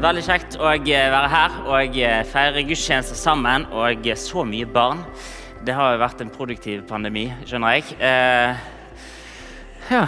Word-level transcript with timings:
Veldig 0.00 0.22
kjekt 0.24 0.54
å 0.56 0.64
være 0.64 1.28
her 1.28 1.56
og 1.68 1.96
feire 2.30 2.62
gudstjenester 2.64 3.18
sammen. 3.20 3.66
Og 3.76 4.06
så 4.16 4.46
mye 4.48 4.64
barn. 4.64 5.02
Det 5.60 5.74
har 5.76 5.92
jo 5.92 6.00
vært 6.00 6.22
en 6.24 6.30
produktiv 6.32 6.86
pandemi, 6.88 7.26
skjønner 7.44 7.76
jeg. 7.76 7.98
Eh, 8.00 8.62
ja. 9.90 10.06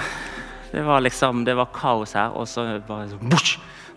Det 0.72 0.80
var 0.86 1.04
liksom 1.04 1.44
Det 1.44 1.52
var 1.58 1.68
kaos 1.76 2.14
her, 2.16 2.32
og 2.32 2.48
så 2.48 2.80
bare 2.88 3.10
så, 3.10 3.42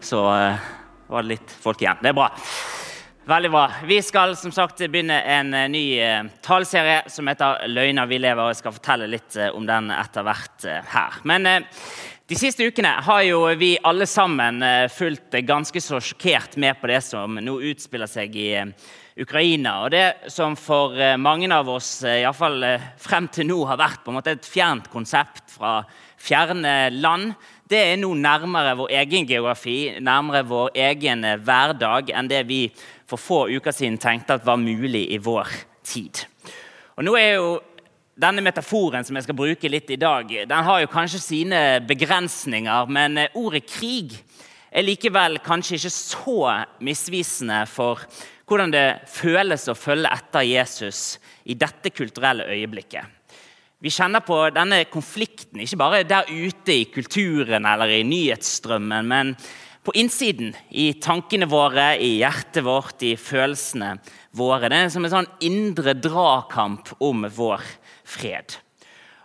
så 0.03 0.25
eh, 0.33 0.65
var 1.07 1.23
det 1.23 1.37
litt 1.37 1.55
folk 1.63 1.79
igjen. 1.79 2.01
Det 2.03 2.11
er 2.11 2.17
bra. 2.17 2.27
Veldig 3.25 3.51
bra. 3.55 3.63
Vi 3.87 4.01
skal 4.03 4.35
som 4.35 4.51
sagt 4.51 4.83
begynne 4.83 5.21
en 5.23 5.55
uh, 5.55 5.63
ny 5.71 5.85
eh, 5.97 6.27
taleserie 6.45 7.05
som 7.09 7.31
heter 7.31 7.69
'Løgner 7.71 8.11
vi 8.11 8.19
lever'. 8.19 8.43
og 8.43 8.51
Jeg 8.51 8.59
skal 8.59 8.75
fortelle 8.75 9.07
litt 9.07 9.39
eh, 9.39 9.49
om 9.55 9.65
den 9.65 9.89
etter 9.95 10.27
hvert 10.27 10.67
her. 10.91 11.17
Men 11.23 11.47
de 12.25 12.33
siste 12.33 12.65
ukene 12.65 12.89
har 13.05 13.21
jo 13.21 13.43
vi 13.53 13.75
alle 13.85 14.07
sammen 14.09 14.63
fulgt 14.89 15.35
ganske 15.45 15.81
så 15.81 15.99
sjokkert 16.01 16.55
med 16.57 16.79
på 16.81 16.89
det 16.89 17.03
som 17.05 17.37
nå 17.37 17.59
utspiller 17.69 18.09
seg 18.09 18.33
i 18.41 18.47
Ukraina. 19.21 19.75
Og 19.85 19.91
det 19.93 20.31
som 20.33 20.55
for 20.57 20.97
mange 21.21 21.51
av 21.53 21.69
oss 21.69 21.99
iallfall 22.01 22.65
frem 22.97 23.27
til 23.29 23.45
nå 23.51 23.59
har 23.69 23.77
vært 23.77 24.01
på 24.01 24.09
en 24.09 24.17
måte 24.17 24.33
et 24.33 24.49
fjernt 24.49 24.89
konsept 24.89 25.53
fra 25.53 25.75
fjerne 26.17 26.89
land, 26.97 27.35
det 27.69 27.83
er 27.91 28.01
nå 28.01 28.09
nærmere 28.17 28.73
vår 28.81 28.97
egen 29.03 29.29
geografi, 29.29 29.77
nærmere 30.01 30.41
vår 30.49 30.73
egen 30.87 31.21
hverdag, 31.45 32.09
enn 32.09 32.33
det 32.33 32.41
vi 32.49 32.63
for 33.05 33.21
få 33.21 33.39
uker 33.53 33.69
siden 33.69 34.01
tenkte 34.01 34.39
at 34.39 34.49
var 34.49 34.57
mulig 34.57 35.11
i 35.13 35.21
vår 35.21 35.53
tid. 35.85 36.25
Og 36.97 37.05
nå 37.05 37.17
er 37.21 37.35
jo 37.37 37.49
denne 38.15 38.43
metaforen 38.43 39.03
som 39.03 39.17
jeg 39.17 39.27
skal 39.27 39.37
bruke 39.37 39.69
litt 39.71 39.89
i 39.91 39.99
dag, 39.99 40.29
den 40.47 40.67
har 40.67 40.81
jo 40.81 40.91
kanskje 40.91 41.19
sine 41.19 41.61
begrensninger, 41.87 42.87
men 42.87 43.25
ordet 43.35 43.65
krig 43.67 44.15
er 44.71 44.85
likevel 44.85 45.39
kanskje 45.43 45.77
ikke 45.79 45.93
så 45.93 46.39
misvisende 46.83 47.61
for 47.71 48.05
hvordan 48.47 48.71
det 48.73 48.87
føles 49.09 49.67
å 49.71 49.75
følge 49.77 50.11
etter 50.13 50.45
Jesus 50.47 51.17
i 51.49 51.57
dette 51.59 51.91
kulturelle 51.91 52.47
øyeblikket. 52.53 53.11
Vi 53.83 53.91
kjenner 53.91 54.23
på 54.25 54.37
denne 54.55 54.85
konflikten 54.89 55.61
ikke 55.61 55.79
bare 55.79 56.05
der 56.07 56.29
ute 56.31 56.73
i 56.73 56.87
kulturen 56.89 57.67
eller 57.67 57.91
i 57.91 58.03
nyhetsstrømmen, 58.07 59.09
men 59.11 59.35
på 59.85 59.93
innsiden, 59.99 60.55
i 60.73 60.95
tankene 60.97 61.45
våre, 61.45 61.91
i 62.01 62.15
hjertet 62.23 62.63
vårt, 62.65 63.03
i 63.05 63.13
følelsene 63.19 63.91
våre. 64.33 64.71
Det 64.71 64.79
er 64.79 64.93
som 64.93 65.05
en 65.05 65.13
sånn 65.13 65.29
indre 65.45 65.93
dragkamp 65.93 66.95
om 67.05 67.27
vår 67.35 67.61
fred. 68.05 68.59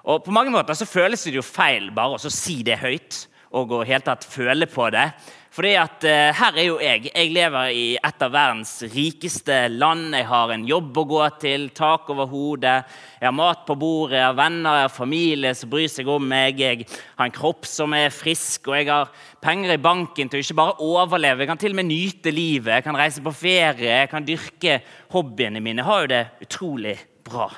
Og 0.08 0.24
På 0.24 0.32
mange 0.32 0.52
måter 0.52 0.74
så 0.74 0.88
føles 0.88 1.22
det 1.26 1.36
jo 1.36 1.44
feil 1.44 1.90
bare 1.94 2.16
å 2.16 2.32
si 2.32 2.62
det 2.66 2.80
høyt 2.80 3.26
og 3.50 3.72
å 3.74 3.84
helt 3.86 4.06
tatt 4.06 4.24
føle 4.24 4.68
på 4.70 4.86
det. 4.94 5.08
Fordi 5.50 5.72
at 5.74 6.04
uh, 6.06 6.28
her 6.38 6.58
er 6.62 6.66
jo 6.68 6.76
jeg. 6.78 7.08
Jeg 7.10 7.32
lever 7.34 7.72
i 7.74 7.86
et 7.98 8.22
av 8.22 8.30
verdens 8.30 8.70
rikeste 8.92 9.56
land. 9.72 10.12
Jeg 10.14 10.28
har 10.28 10.52
en 10.54 10.66
jobb 10.68 11.00
å 11.02 11.04
gå 11.10 11.24
til, 11.42 11.64
tak 11.74 12.06
over 12.14 12.28
hodet, 12.30 12.76
jeg 13.18 13.26
har 13.26 13.34
mat 13.34 13.64
på 13.66 13.74
bordet, 13.80 14.20
jeg 14.20 14.28
har 14.28 14.36
venner 14.38 14.78
jeg 14.78 14.86
har 14.86 14.94
familie 14.94 15.52
som 15.58 15.72
bryr 15.72 15.90
seg 15.90 16.10
om 16.14 16.28
meg. 16.30 16.62
Jeg 16.62 16.86
har 16.86 17.26
en 17.26 17.34
kropp 17.34 17.66
som 17.66 17.96
er 17.98 18.14
frisk, 18.14 18.70
og 18.70 18.78
jeg 18.78 18.92
har 18.92 19.10
penger 19.42 19.74
i 19.74 19.82
banken 19.82 20.30
til 20.30 20.38
å 20.38 20.46
ikke 20.46 20.60
bare 20.62 20.76
overleve. 20.86 21.42
Jeg 21.42 21.50
kan 21.50 21.62
til 21.64 21.74
og 21.74 21.80
med 21.80 21.90
nyte 21.90 22.34
livet, 22.34 22.76
jeg 22.76 22.86
kan 22.86 23.00
reise 23.02 23.24
på 23.26 23.34
ferie, 23.34 23.90
jeg 24.04 24.12
kan 24.14 24.30
dyrke 24.30 24.78
hobbyene 25.16 25.58
mine. 25.58 25.82
Jeg 25.82 25.90
har 25.90 26.06
jo 26.06 26.12
det 26.14 26.22
utrolig 26.46 26.94
bra. 27.26 27.50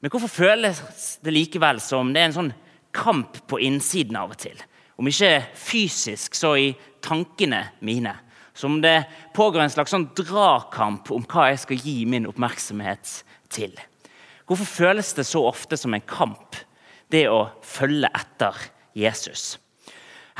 Men 0.00 0.12
hvorfor 0.12 0.32
føles 0.32 0.80
det 1.20 1.32
likevel 1.34 1.80
som 1.84 2.12
det 2.14 2.22
er 2.22 2.30
en 2.30 2.36
sånn 2.36 2.52
kamp 2.96 3.42
på 3.50 3.60
innsiden 3.60 4.16
av 4.16 4.32
og 4.32 4.40
til? 4.40 4.56
Om 5.00 5.08
ikke 5.08 5.32
fysisk, 5.56 6.36
så 6.36 6.54
i 6.56 6.70
tankene 7.04 7.66
mine. 7.84 8.14
Som 8.56 8.80
det 8.84 9.04
pågår 9.36 9.64
en 9.64 9.72
slags 9.72 9.92
sånn 9.94 10.10
dragkamp 10.16 11.08
om 11.14 11.24
hva 11.28 11.50
jeg 11.50 11.62
skal 11.62 11.84
gi 11.84 11.96
min 12.08 12.28
oppmerksomhet 12.28 13.20
til. 13.52 13.72
Hvorfor 14.48 14.68
føles 14.68 15.12
det 15.16 15.24
så 15.28 15.44
ofte 15.46 15.78
som 15.78 15.94
en 15.94 16.04
kamp, 16.04 16.58
det 17.12 17.26
å 17.30 17.48
følge 17.64 18.10
etter 18.16 18.56
Jesus? 18.98 19.54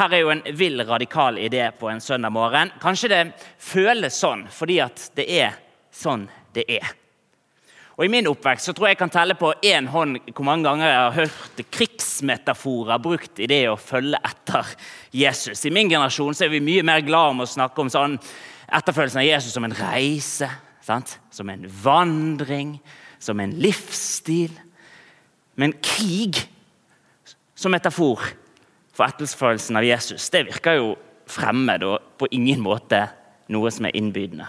Her 0.01 0.17
er 0.17 0.23
jo 0.25 0.33
en 0.33 0.43
vill, 0.57 0.81
radikal 0.89 1.39
idé 1.39 1.67
på 1.77 1.91
en 1.93 2.01
søndag 2.01 2.33
morgen. 2.33 2.73
Kanskje 2.83 3.13
det 3.13 3.21
føles 3.61 4.17
sånn 4.17 4.47
fordi 4.53 4.81
at 4.85 5.11
det 5.19 5.29
er 5.41 5.61
sånn 5.93 6.29
det 6.57 6.65
er. 6.81 7.00
Og 8.01 8.07
I 8.07 8.13
min 8.15 8.31
oppvekst 8.31 8.65
så 8.65 8.73
tror 8.73 8.87
jeg 8.89 8.95
jeg 8.95 8.99
kan 9.03 9.11
telle 9.13 9.35
på 9.37 9.51
én 9.69 9.85
hånd 9.93 10.23
hvor 10.33 10.47
mange 10.49 10.65
ganger 10.65 10.89
jeg 10.89 11.01
har 11.01 11.17
hørt 11.19 11.59
krigsmetaforer 11.69 13.03
brukt 13.05 13.43
i 13.45 13.49
det 13.51 13.59
å 13.69 13.75
følge 13.77 14.17
etter 14.25 14.71
Jesus. 15.13 15.67
I 15.69 15.73
min 15.77 15.93
generasjon 15.93 16.33
så 16.33 16.47
er 16.47 16.55
vi 16.55 16.63
mye 16.65 16.87
mer 16.89 17.05
glad 17.05 17.35
om 17.35 17.45
å 17.45 17.49
snakke 17.53 17.85
om 17.85 17.93
sånn 17.93 18.17
etterfølgelsen 18.73 19.21
av 19.21 19.29
Jesus 19.29 19.53
som 19.53 19.69
en 19.69 19.77
reise. 19.77 20.49
Sant? 20.81 21.19
Som 21.29 21.53
en 21.53 21.69
vandring, 21.69 22.79
som 23.21 23.45
en 23.45 23.53
livsstil. 23.61 24.57
Men 25.61 25.77
krig 25.85 26.41
som 27.53 27.77
metafor 27.77 28.31
for 28.97 29.13
etterfølgelsen 29.13 29.77
av 29.77 29.85
Jesus, 29.85 30.33
det 30.33 30.47
virker 30.49 30.81
jo 30.81 30.93
fremmed 31.29 31.85
og 31.85 32.15
på 32.17 32.33
ingen 32.33 32.65
måte 32.65 33.11
noe 33.53 33.69
som 33.69 33.93
er 33.93 34.01
innbydende. 34.01 34.49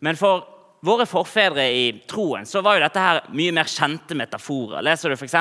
Men 0.00 0.16
for 0.16 0.56
våre 0.84 1.06
forfedre 1.10 1.64
i 1.74 1.86
troen 2.10 2.46
så 2.46 2.62
var 2.62 2.76
jo 2.76 2.84
dette 2.84 3.02
her 3.02 3.20
mye 3.34 3.54
mer 3.56 3.70
kjente 3.70 4.14
metaforer. 4.18 4.84
Leser 4.86 5.10
du 5.10 5.16
f.eks. 5.18 5.36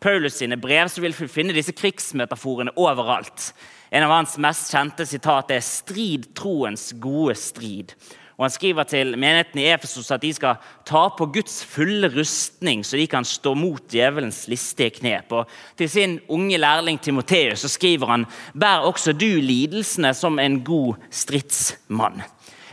Paulus 0.00 0.38
sine 0.38 0.58
brev, 0.60 0.88
så 0.88 1.02
vil 1.02 1.16
du 1.16 1.26
finne 1.30 1.56
disse 1.56 1.74
krigsmetaforene 1.74 2.76
overalt. 2.78 3.50
En 3.90 4.06
av 4.06 4.14
hans 4.14 4.36
mest 4.38 4.70
kjente 4.70 5.06
sitat 5.06 5.50
er 5.50 5.60
'strid 5.60 6.30
troens 6.38 6.92
gode 6.92 7.34
strid'. 7.34 7.96
Og 8.40 8.44
Han 8.44 8.50
skriver 8.50 8.86
til 8.88 9.18
menigheten 9.18 9.60
i 9.60 9.66
Efesos 9.68 10.10
at 10.10 10.22
de 10.22 10.32
skal 10.32 10.54
ta 10.88 11.02
på 11.12 11.26
Guds 11.26 11.58
fulle 11.64 12.08
rustning, 12.08 12.80
så 12.84 12.96
de 12.96 13.04
kan 13.06 13.24
stå 13.24 13.52
mot 13.54 13.82
djevelens 13.92 14.46
listige 14.48 14.94
knep. 14.96 15.32
Og 15.32 15.50
til 15.76 15.90
sin 15.90 16.20
unge 16.28 16.56
lærling 16.56 16.96
Timoteus 17.00 17.66
skriver 17.68 18.06
han 18.06 18.24
bær 18.54 18.88
også 18.88 19.12
du 19.12 19.26
lidelsene 19.44 20.14
som 20.14 20.38
en 20.38 20.64
god 20.64 20.94
stridsmann. 21.10 22.22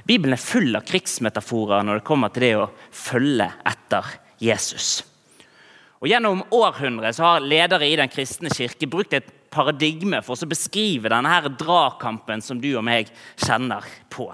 Bibelen 0.08 0.38
er 0.38 0.40
full 0.40 0.72
av 0.78 0.86
krigsmetaforer 0.88 1.84
når 1.84 2.00
det 2.00 2.08
kommer 2.08 2.32
til 2.32 2.46
det 2.46 2.54
å 2.56 2.68
følge 2.96 3.48
etter 3.68 4.12
Jesus. 4.40 5.02
Og 6.00 6.08
Gjennom 6.08 6.46
århundret 6.54 7.18
har 7.20 7.44
ledere 7.44 7.90
i 7.90 7.98
Den 8.00 8.12
kristne 8.12 8.52
kirke 8.54 8.88
brukt 8.88 9.16
et 9.18 9.28
paradigme 9.52 10.22
for 10.24 10.40
å 10.40 10.50
beskrive 10.50 11.12
denne 11.12 11.32
her 11.32 11.50
dragkampen 11.50 12.44
som 12.46 12.62
du 12.62 12.70
og 12.78 12.86
meg 12.88 13.12
kjenner 13.36 13.84
på. 14.14 14.30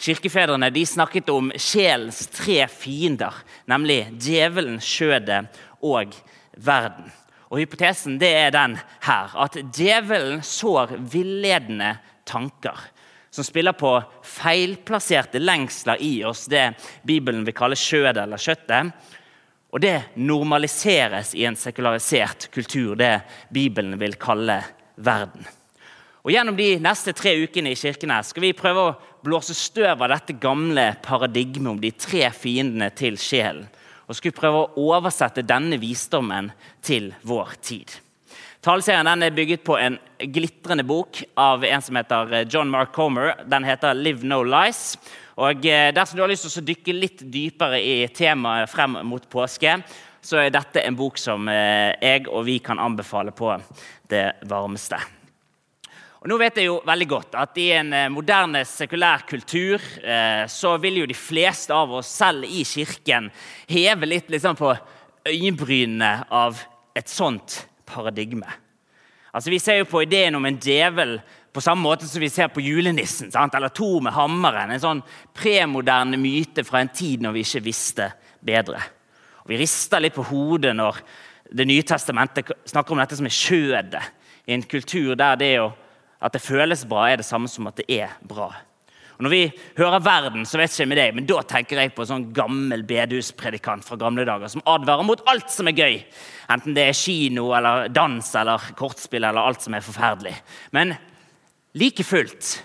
Kirkefedrene 0.00 0.70
de 0.72 0.84
snakket 0.86 1.28
om 1.32 1.50
sjelens 1.60 2.22
tre 2.32 2.62
fiender, 2.72 3.34
nemlig 3.68 4.04
djevelen, 4.14 4.78
skjødet 4.80 5.42
og 5.84 6.14
verden. 6.54 7.10
Og 7.50 7.60
Hypotesen 7.64 8.20
det 8.22 8.30
er 8.44 8.54
den 8.54 8.78
her, 9.08 9.34
at 9.34 9.58
djevelen 9.74 10.38
sår 10.46 10.94
villedende 11.12 11.96
tanker 12.28 12.78
som 13.30 13.46
spiller 13.46 13.72
på 13.78 13.92
feilplasserte 14.26 15.38
lengsler 15.38 16.02
i 16.02 16.24
oss, 16.24 16.46
det 16.50 16.72
Bibelen 17.06 17.44
vil 17.46 17.56
kalle 17.56 17.78
skjødet 17.78 18.24
eller 18.24 18.42
kjøttet. 18.42 18.90
Og 19.70 19.82
det 19.82 19.94
normaliseres 20.18 21.30
i 21.38 21.46
en 21.46 21.56
sekularisert 21.58 22.48
kultur, 22.50 22.96
det 22.98 23.20
Bibelen 23.54 23.94
vil 24.00 24.18
kalle 24.18 24.58
verden. 24.98 25.46
Og 26.20 26.34
Gjennom 26.34 26.56
de 26.58 26.74
neste 26.82 27.14
tre 27.16 27.32
ukene 27.40 27.72
i 27.72 27.78
kirken 27.78 28.12
her 28.12 28.26
skal 28.26 28.44
vi 28.44 28.56
prøve 28.56 28.82
å 28.82 28.96
blåse 29.24 29.54
støv 29.56 30.02
av 30.02 30.10
dette 30.12 30.36
gamle 30.42 30.90
paradigmet 31.04 31.70
om 31.70 31.80
de 31.80 31.94
tre 31.96 32.26
fiendene 32.34 32.90
til 32.96 33.16
sjelen. 33.20 33.68
Og 34.10 34.18
skal 34.18 34.32
vi 34.32 34.40
prøve 34.40 34.64
å 34.64 34.86
oversette 34.90 35.46
denne 35.46 35.78
visdommen 35.80 36.50
til 36.84 37.12
vår 37.22 37.54
tid. 37.62 37.94
Taleserien 38.60 39.22
er 39.24 39.32
bygget 39.32 39.62
på 39.64 39.72
en 39.80 39.94
glitrende 40.20 40.84
bok 40.84 41.22
av 41.40 41.62
en 41.64 41.80
som 41.80 41.96
heter 41.96 42.32
eh, 42.36 42.42
John 42.44 42.68
Mark 42.68 42.90
Comer. 42.92 43.30
Den 43.48 43.64
heter 43.64 43.94
'Live 43.96 44.26
No 44.28 44.42
Lies'. 44.44 44.98
Og 45.40 45.64
eh, 45.64 45.88
Dersom 45.96 46.18
du 46.18 46.22
har 46.22 46.28
lyst 46.28 46.44
til 46.44 46.60
å 46.60 46.66
dykke 46.68 46.92
litt 46.92 47.22
dypere 47.24 47.78
i 47.80 47.94
temaet 48.12 48.68
frem 48.68 48.98
mot 49.08 49.24
påske, 49.32 49.78
så 50.20 50.42
er 50.42 50.52
dette 50.52 50.82
en 50.84 50.98
bok 50.98 51.16
som 51.16 51.48
eh, 51.48 51.96
jeg 52.04 52.28
og 52.28 52.44
vi 52.50 52.58
kan 52.60 52.76
anbefale 52.76 53.32
på 53.32 53.54
det 54.12 54.26
varmeste. 54.44 55.00
Og 56.20 56.28
nå 56.28 56.36
vet 56.36 56.60
jeg 56.60 56.68
jo 56.68 56.76
veldig 56.84 57.08
godt 57.08 57.40
at 57.40 57.56
I 57.56 57.70
en 57.78 57.96
moderne, 58.12 58.60
sekulær 58.68 59.24
kultur 59.24 59.80
så 60.52 60.74
vil 60.76 60.98
jo 61.00 61.06
de 61.08 61.16
fleste 61.16 61.72
av 61.72 61.94
oss, 61.96 62.12
selv 62.12 62.44
i 62.44 62.60
kirken, 62.68 63.30
heve 63.64 64.04
litt 64.04 64.28
liksom 64.28 64.58
på 64.60 64.74
øyenbrynene 65.24 66.12
av 66.28 66.60
et 66.92 67.08
sånt 67.08 67.62
paradigme. 67.90 68.48
Altså, 69.32 69.50
Vi 69.50 69.58
ser 69.58 69.80
jo 69.80 69.90
på 69.90 70.02
ideen 70.02 70.34
om 70.34 70.46
en 70.46 70.58
djevel 70.58 71.20
på 71.52 71.62
samme 71.62 71.82
måte 71.82 72.06
som 72.06 72.22
vi 72.22 72.28
ser 72.30 72.48
på 72.48 72.62
julenissen. 72.62 73.30
Sant? 73.30 73.54
Eller 73.54 73.72
to 73.74 73.98
med 74.00 74.14
hammeren. 74.14 74.70
En 74.70 74.82
sånn 74.82 75.02
premoderne 75.34 76.18
myte 76.20 76.64
fra 76.66 76.82
en 76.82 76.92
tid 76.94 77.22
når 77.22 77.34
vi 77.34 77.44
ikke 77.46 77.64
visste 77.66 78.10
bedre. 78.46 78.82
Og 79.42 79.50
Vi 79.50 79.58
rister 79.58 80.00
litt 80.00 80.14
på 80.14 80.26
hodet 80.30 80.76
når 80.76 81.02
Det 81.50 81.64
nye 81.66 81.82
testamentet 81.82 82.46
snakker 82.64 82.92
om 82.94 83.00
dette 83.02 83.16
som 83.18 83.26
er 83.26 83.34
skjødet. 83.34 84.02
I 84.46 84.54
en 84.54 84.62
kultur 84.62 85.16
der 85.16 85.36
det 85.36 85.58
å 85.58 85.72
At 86.22 86.32
det 86.32 86.42
føles 86.42 86.84
bra, 86.84 87.08
er 87.08 87.16
det 87.16 87.24
samme 87.24 87.48
som 87.48 87.66
at 87.66 87.76
det 87.76 87.86
er 87.88 88.10
bra. 88.20 88.52
Og 89.20 89.26
Når 89.26 89.32
vi 89.34 89.52
hører 89.76 90.00
verden, 90.00 90.46
så 90.48 90.56
vet 90.56 90.72
ikke 90.72 90.88
med 90.88 90.96
deg, 90.96 91.10
men 91.12 91.26
da 91.28 91.42
tenker 91.44 91.76
jeg 91.76 91.90
på 91.92 92.06
en 92.06 92.08
sånn 92.08 92.22
gammel 92.32 92.86
bedehuspredikant 92.88 93.84
fra 93.84 93.98
gamle 94.00 94.24
dager 94.24 94.48
som 94.48 94.62
advarer 94.64 95.04
mot 95.04 95.20
alt 95.28 95.52
som 95.52 95.68
er 95.68 95.76
gøy. 95.76 95.98
Enten 96.48 96.72
det 96.72 96.86
er 96.88 96.96
kino 96.96 97.50
eller 97.52 97.90
dans 97.92 98.30
eller 98.40 98.70
kortspill 98.78 99.26
eller 99.28 99.44
alt 99.44 99.66
som 99.66 99.76
er 99.76 99.84
forferdelig. 99.84 100.32
Men 100.72 100.94
like 101.76 102.06
fullt 102.08 102.62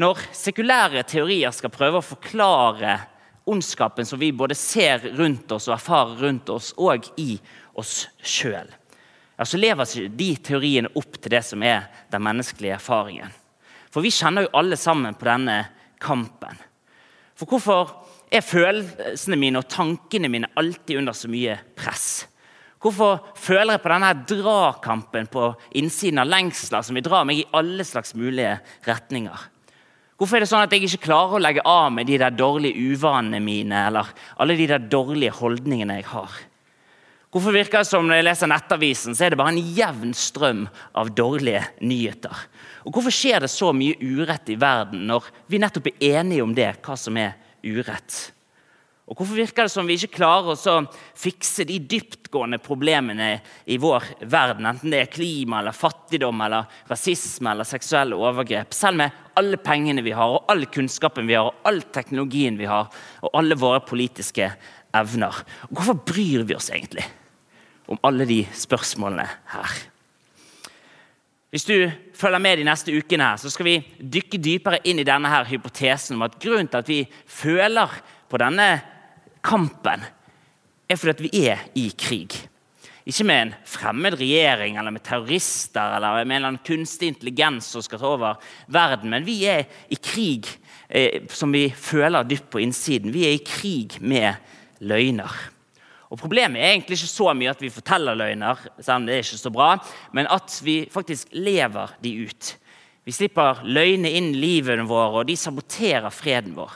Når 0.00 0.24
sekulære 0.32 1.04
teorier 1.04 1.52
skal 1.52 1.74
prøve 1.76 2.00
å 2.00 2.06
forklare 2.14 2.96
ondskapen 3.44 4.08
som 4.08 4.16
vi 4.16 4.32
både 4.32 4.56
ser 4.56 5.04
rundt 5.18 5.52
oss 5.52 5.68
og 5.68 5.76
erfarer 5.76 6.24
rundt 6.24 6.48
oss, 6.48 6.72
og 6.80 7.04
i 7.20 7.36
oss 7.76 8.06
sjøl, 8.24 8.72
ja, 9.36 9.44
så 9.44 9.60
lever 9.60 9.84
ikke 9.84 10.16
de 10.16 10.32
teoriene 10.48 10.96
opp 10.96 11.20
til 11.20 11.36
det 11.36 11.44
som 11.44 11.60
er 11.68 11.90
den 12.08 12.24
menneskelige 12.24 12.80
erfaringen. 12.80 13.41
For 13.92 14.04
vi 14.04 14.12
kjenner 14.14 14.46
jo 14.46 14.54
alle 14.56 14.78
sammen 14.80 15.16
på 15.18 15.28
denne 15.28 15.58
kampen. 16.02 16.56
For 17.36 17.48
hvorfor 17.48 17.92
er 18.32 18.44
følelsene 18.44 19.36
mine 19.36 19.60
og 19.60 19.68
tankene 19.70 20.30
mine 20.32 20.50
alltid 20.56 21.02
under 21.02 21.16
så 21.16 21.28
mye 21.32 21.58
press? 21.76 22.24
Hvorfor 22.82 23.20
føler 23.38 23.76
jeg 23.76 23.82
på 23.84 23.90
denne 23.92 24.12
drakampen 24.26 25.28
på 25.30 25.52
innsiden 25.78 26.18
av 26.18 26.30
lengsler 26.32 26.82
som 26.82 26.96
vil 26.98 27.04
dra 27.06 27.20
meg 27.28 27.42
i 27.42 27.50
alle 27.54 27.84
slags 27.86 28.16
mulige 28.18 28.56
retninger? 28.88 29.44
Hvorfor 30.18 30.38
er 30.38 30.44
det 30.44 30.48
sånn 30.50 30.64
at 30.64 30.72
jeg 30.74 30.86
ikke 30.86 31.06
klarer 31.08 31.36
å 31.36 31.42
legge 31.42 31.62
av 31.66 31.92
med 31.94 32.08
de 32.10 32.18
der 32.22 32.34
dårlige 32.34 32.94
uvanene 32.94 33.40
mine 33.42 33.86
eller 33.88 34.10
alle 34.42 34.56
de 34.58 34.66
der 34.70 34.82
dårlige 34.82 35.34
holdningene 35.38 36.00
jeg 36.00 36.08
har? 36.10 36.34
Hvorfor 37.32 37.54
virker 37.56 37.80
det 37.80 37.88
som 37.88 38.04
når 38.04 38.18
jeg 38.18 38.24
leser 38.26 38.48
Nettavisen, 38.50 39.14
så 39.16 39.24
er 39.24 39.32
det 39.32 39.38
bare 39.40 39.54
en 39.54 39.70
jevn 39.72 40.10
strøm 40.12 40.66
av 41.00 41.14
dårlige 41.16 41.62
nyheter? 41.80 42.42
Og 42.84 42.92
Hvorfor 42.92 43.14
skjer 43.14 43.40
det 43.40 43.48
så 43.48 43.70
mye 43.72 43.96
urett 43.96 44.52
i 44.52 44.58
verden 44.60 45.06
når 45.08 45.30
vi 45.48 45.60
nettopp 45.62 45.88
er 45.94 46.18
enige 46.18 46.44
om 46.44 46.52
det, 46.52 46.68
hva 46.84 46.96
som 47.00 47.16
er 47.16 47.38
urett? 47.64 48.18
Og 49.08 49.16
Hvorfor 49.16 49.38
virker 49.40 49.64
det 49.64 49.72
som 49.72 49.88
vi 49.88 49.96
ikke 49.96 50.18
klarer 50.18 50.52
å 50.52 50.74
fikse 51.22 51.64
de 51.68 51.78
dyptgående 51.94 52.60
problemene 52.60 53.30
i 53.64 53.80
vår 53.80 54.10
verden, 54.28 54.68
enten 54.68 54.92
det 54.92 55.00
er 55.00 55.10
klima, 55.16 55.62
eller 55.62 55.76
fattigdom, 55.76 56.44
eller 56.44 56.68
rasisme 56.92 57.56
eller 57.56 57.68
seksuelle 57.68 58.20
overgrep, 58.20 58.76
selv 58.76 59.00
med 59.00 59.24
alle 59.40 59.56
pengene 59.56 60.04
vi 60.04 60.12
har, 60.12 60.36
og 60.36 60.52
all 60.52 60.68
kunnskapen 60.68 61.32
vi 61.32 61.40
har, 61.40 61.48
og 61.48 61.64
all 61.64 61.80
teknologien 61.96 62.60
vi 62.60 62.68
har, 62.68 62.92
og 63.24 63.40
alle 63.40 63.56
våre 63.56 63.80
politiske 63.88 64.52
evner? 65.00 65.42
Og 65.70 65.76
Hvorfor 65.80 66.00
bryr 66.12 66.44
vi 66.44 66.60
oss 66.60 66.68
egentlig? 66.76 67.08
Om 67.92 68.00
alle 68.06 68.26
de 68.28 68.42
spørsmålene 68.56 69.26
her. 69.52 69.80
Hvis 71.52 71.66
du 71.68 71.90
følger 72.16 72.40
med 72.40 72.56
de 72.56 72.64
neste 72.64 72.94
ukene, 72.96 73.26
her, 73.28 73.36
så 73.36 73.50
skal 73.52 73.66
vi 73.68 73.74
dykke 74.00 74.40
dypere 74.40 74.78
inn 74.88 75.02
i 75.02 75.04
denne 75.04 75.28
her 75.28 75.44
hypotesen 75.50 76.16
om 76.16 76.24
at 76.24 76.38
grunnen 76.40 76.70
til 76.72 76.80
at 76.80 76.88
vi 76.88 77.02
føler 77.28 77.92
på 78.32 78.40
denne 78.40 78.68
kampen, 79.44 80.06
er 80.88 80.96
fordi 80.96 81.12
at 81.12 81.22
vi 81.26 81.44
er 81.50 81.68
i 81.76 81.90
krig. 81.98 82.38
Ikke 83.04 83.26
med 83.28 83.42
en 83.42 83.54
fremmed 83.68 84.16
regjering 84.16 84.78
eller 84.78 84.94
med 84.94 85.04
terrorister 85.04 85.96
eller 85.98 86.22
med 86.22 86.30
en 86.30 86.36
eller 86.38 86.52
annen 86.52 86.64
kunstig 86.64 87.10
intelligens 87.10 87.68
som 87.74 87.84
skal 87.84 88.00
ta 88.00 88.12
over 88.14 88.52
verden, 88.72 89.10
men 89.12 89.26
vi 89.26 89.42
er 89.50 89.66
i 89.92 89.98
krig 89.98 90.48
eh, 90.88 91.26
som 91.28 91.52
vi 91.52 91.66
føler 91.68 92.24
dypt 92.24 92.48
på 92.52 92.62
innsiden. 92.62 93.12
Vi 93.12 93.26
er 93.26 93.36
i 93.36 93.44
krig 93.44 93.98
med 94.00 94.38
løgner. 94.80 95.34
Og 96.12 96.18
Problemet 96.20 96.60
er 96.60 96.74
egentlig 96.74 96.98
ikke 96.98 97.08
så 97.08 97.32
mye 97.32 97.52
at 97.54 97.62
vi 97.64 97.72
forteller 97.72 98.18
løgner, 98.18 98.58
selv 98.78 98.98
om 98.98 99.06
det 99.08 99.14
er 99.14 99.22
ikke 99.24 99.40
så 99.40 99.52
bra, 99.52 99.70
men 100.12 100.28
at 100.28 100.58
vi 100.64 100.82
faktisk 100.92 101.32
lever 101.32 101.94
de 102.04 102.12
ut. 102.26 102.50
Vi 103.08 103.14
slipper 103.16 103.62
løgne 103.64 104.10
inn 104.12 104.28
i 104.34 104.42
livet 104.42 104.82
vårt, 104.86 105.22
og 105.22 105.26
de 105.30 105.36
saboterer 105.40 106.12
freden 106.12 106.52
vår. 106.58 106.74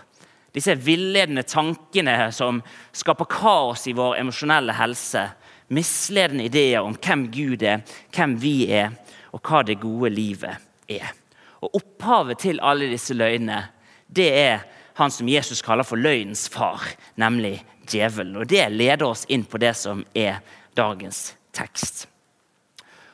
Disse 0.57 0.73
villedende 0.81 1.45
tankene 1.45 2.31
som 2.33 2.63
skaper 2.97 3.29
kaos 3.29 3.85
i 3.87 3.95
vår 3.97 4.17
emosjonelle 4.23 4.73
helse. 4.79 5.27
Misledende 5.69 6.47
ideer 6.49 6.87
om 6.87 6.97
hvem 6.97 7.27
Gud 7.35 7.63
er, 7.63 7.85
hvem 8.17 8.39
vi 8.41 8.57
er, 8.73 8.95
og 9.37 9.45
hva 9.45 9.61
det 9.67 9.77
gode 9.83 10.15
livet 10.17 10.57
er. 10.89 11.13
Og 11.61 11.77
Opphavet 11.77 12.41
til 12.41 12.63
alle 12.65 12.89
disse 12.89 13.13
løgnene 13.13 13.67
det 14.09 14.31
er 14.33 14.65
han 14.97 15.13
som 15.13 15.29
Jesus 15.29 15.61
kaller 15.61 15.85
for 15.85 16.01
løgnens 16.01 16.47
far, 16.49 16.81
nemlig 17.21 17.59
djevelen. 17.89 18.37
Og 18.41 18.47
Det 18.49 18.67
leder 18.73 19.07
oss 19.07 19.25
inn 19.29 19.45
på 19.45 19.59
det 19.59 19.75
som 19.77 20.05
er 20.15 20.41
dagens 20.77 21.35
tekst. 21.57 22.07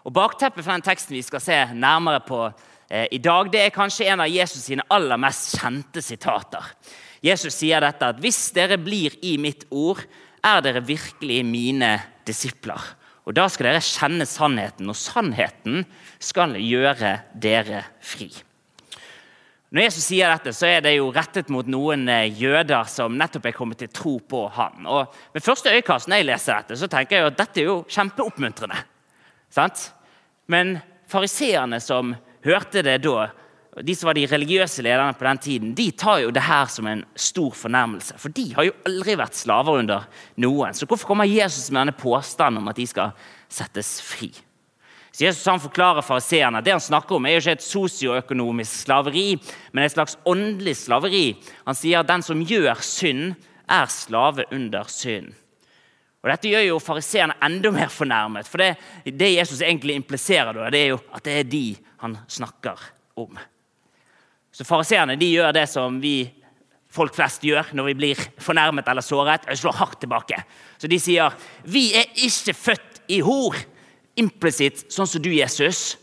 Og 0.03 0.13
Bakteppet 0.13 0.65
for 0.65 0.73
den 0.73 0.85
teksten 0.85 1.17
vi 1.17 1.23
skal 1.23 1.43
se 1.43 1.59
nærmere 1.75 2.23
på 2.27 2.41
eh, 2.91 3.07
i 3.13 3.21
dag, 3.23 3.51
det 3.53 3.61
er 3.63 3.75
kanskje 3.75 4.09
en 4.11 4.25
av 4.25 4.31
Jesus 4.33 4.67
sine 4.67 4.87
aller 4.91 5.21
mest 5.21 5.55
kjente 5.61 6.03
sitater. 6.03 6.73
Jesus 7.23 7.55
sier 7.55 7.83
dette 7.85 8.09
at 8.11 8.19
hvis 8.23 8.51
dere 8.57 8.81
blir 8.83 9.15
i 9.23 9.37
mitt 9.39 9.69
ord, 9.71 10.03
er 10.43 10.63
dere 10.65 10.83
virkelig 10.83 11.45
mine 11.47 11.95
disipler. 12.27 12.83
Og 13.23 13.37
da 13.39 13.47
skal 13.47 13.71
dere 13.71 13.85
kjenne 13.87 14.27
sannheten, 14.27 14.91
og 14.91 14.99
sannheten 14.99 15.85
skal 16.19 16.57
gjøre 16.59 17.21
dere 17.39 17.85
fri. 18.03 18.33
Når 19.73 19.87
Jesus 19.87 20.05
sier 20.05 20.29
dette, 20.29 20.53
så 20.53 20.67
er 20.69 20.83
det 20.85 20.91
jo 20.99 21.07
rettet 21.15 21.49
mot 21.53 21.69
noen 21.71 22.05
eh, 22.13 22.29
jøder 22.37 22.85
som 22.93 23.15
nettopp 23.17 23.47
er 23.49 23.55
kommet 23.57 23.81
til 23.81 23.89
tro 23.89 24.19
på 24.21 24.45
han. 24.53 24.85
Og 24.85 25.15
Ved 25.33 25.45
første 25.47 25.73
øyekast 25.73 26.11
når 26.13 26.21
jeg 26.21 26.29
leser 26.29 26.59
dette, 26.59 26.77
så 26.77 26.89
tenker 26.93 27.17
jeg 27.17 27.31
at 27.31 27.39
dette 27.39 27.63
er 27.63 27.71
jo 27.71 27.79
kjempeoppmuntrende. 27.89 28.83
Sant? 29.53 29.87
Men 30.53 30.77
fariseerne 31.09 31.81
som 31.81 32.13
hørte 32.45 32.85
det 32.85 32.99
da, 33.07 33.31
de 33.81 33.97
som 33.97 34.11
var 34.11 34.19
de 34.19 34.27
religiøse 34.29 34.85
lederne 34.85 35.17
på 35.17 35.25
den 35.25 35.41
tiden, 35.41 35.75
de 35.79 35.89
tar 35.97 36.21
jo 36.21 36.37
det 36.37 36.45
her 36.45 36.69
som 36.69 36.93
en 36.93 37.07
stor 37.17 37.57
fornærmelse. 37.57 38.21
For 38.21 38.35
de 38.37 38.51
har 38.53 38.69
jo 38.69 38.77
aldri 38.91 39.17
vært 39.17 39.41
slaver 39.41 39.81
under 39.81 40.05
noen. 40.45 40.77
Så 40.77 40.85
hvorfor 40.85 41.15
kommer 41.15 41.25
Jesus 41.25 41.71
med 41.71 41.87
denne 41.87 41.97
påstanden 41.97 42.61
om 42.61 42.69
at 42.69 42.77
de 42.77 42.91
skal 42.93 43.17
settes 43.49 43.97
fri? 44.05 44.35
Så 45.13 45.25
Jesus 45.27 45.47
han 45.47 45.61
forklarer 45.61 46.05
fariseerne 46.05 46.63
det 46.65 46.73
han 46.73 46.81
snakker 46.81 47.19
om, 47.19 47.27
er 47.29 47.37
jo 47.37 47.43
ikke 47.43 47.57
et 47.59 47.67
sosioøkonomisk 47.67 48.87
slaveri, 48.87 49.27
men 49.73 49.85
et 49.85 49.93
slags 49.93 50.17
åndelig 50.29 50.79
slaveri. 50.81 51.27
Han 51.67 51.77
sier 51.77 52.01
at 52.01 52.09
den 52.09 52.25
som 52.25 52.41
gjør 52.49 52.81
synd, 52.81 53.35
er 53.73 53.89
slave 53.93 54.45
under 54.53 54.89
synd. 54.91 55.31
Og 56.23 56.31
Dette 56.31 56.51
gjør 56.51 56.65
jo 56.67 56.83
fariseerne 56.83 57.37
enda 57.43 57.71
mer 57.75 57.91
fornærmet. 57.91 58.49
For 58.49 58.63
det, 58.63 58.75
det 59.05 59.33
Jesus 59.35 59.63
egentlig 59.63 59.97
impliserer, 59.99 60.59
det 60.71 60.81
er 60.81 60.93
jo 60.93 61.01
at 61.13 61.25
det 61.27 61.39
er 61.39 61.49
de 61.51 61.65
han 62.03 62.17
snakker 62.31 62.79
om. 63.19 63.39
Så 64.53 64.67
Fariseerne 64.69 65.17
gjør 65.17 65.53
det 65.57 65.67
som 65.71 65.99
vi 66.03 66.31
folk 66.93 67.15
flest 67.17 67.45
gjør 67.47 67.73
når 67.77 67.89
vi 67.91 67.97
blir 67.99 68.25
fornærmet 68.43 68.89
eller 68.89 69.05
såret. 69.05 69.49
Jeg 69.49 69.63
slår 69.63 69.79
hardt 69.81 70.01
tilbake. 70.05 70.39
Så 70.79 70.91
de 70.91 70.99
sier 71.01 71.35
vi 71.65 71.89
er 71.99 72.11
ikke 72.27 72.55
født 72.55 73.03
i 73.13 73.23
hor 73.25 73.57
implisitt 74.19 74.87
sånn 74.93 75.09
som 75.09 75.23
du, 75.23 75.31
Jesus, 75.35 75.97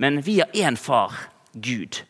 men 0.00 0.20
vi 0.24 0.38
har 0.40 0.50
én 0.56 0.78
far, 0.80 1.12
Gud. 1.52 2.02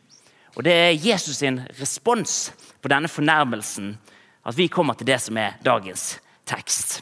Og 0.57 0.65
Det 0.65 0.73
er 0.73 0.99
Jesus 0.99 1.41
sin 1.41 1.63
respons 1.79 2.53
på 2.83 2.91
denne 2.91 3.09
fornærmelsen 3.09 3.95
at 4.45 4.57
vi 4.57 4.69
kommer 4.69 4.95
til 4.95 5.09
det 5.09 5.21
som 5.23 5.39
er 5.39 5.57
dagens 5.65 6.19
tekst. 6.49 7.01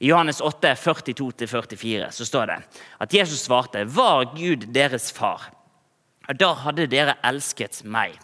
I 0.00 0.08
Johannes 0.08 0.40
8, 0.40 0.74
42-44 0.80 2.10
så 2.10 2.24
står 2.24 2.46
det 2.46 2.58
at 3.00 3.14
Jesus 3.14 3.42
svarte, 3.44 3.84
'Var 3.84 4.24
Gud 4.36 4.72
deres 4.72 5.12
far?' 5.12 5.50
Da 6.38 6.54
hadde 6.54 6.86
dere 6.86 7.18
elsket 7.24 7.82
meg. 7.84 8.14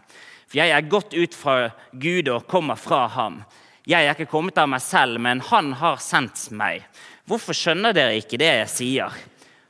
For 0.47 0.59
jeg 0.59 0.71
er 0.71 0.81
gått 0.89 1.15
ut 1.15 1.35
fra 1.35 1.71
Gud 1.93 2.29
og 2.29 2.47
kommer 2.47 2.79
fra 2.79 3.07
ham. 3.09 3.45
Jeg 3.87 4.07
er 4.07 4.15
ikke 4.15 4.31
kommet 4.31 4.59
av 4.59 4.69
meg 4.69 4.81
selv, 4.81 5.21
men 5.21 5.41
han 5.41 5.73
har 5.73 5.97
sendt 5.97 6.51
meg. 6.51 6.85
Hvorfor 7.27 7.53
skjønner 7.53 7.93
dere 7.93 8.17
ikke 8.21 8.39
det 8.39 8.53
jeg 8.53 8.69
sier? 8.69 9.13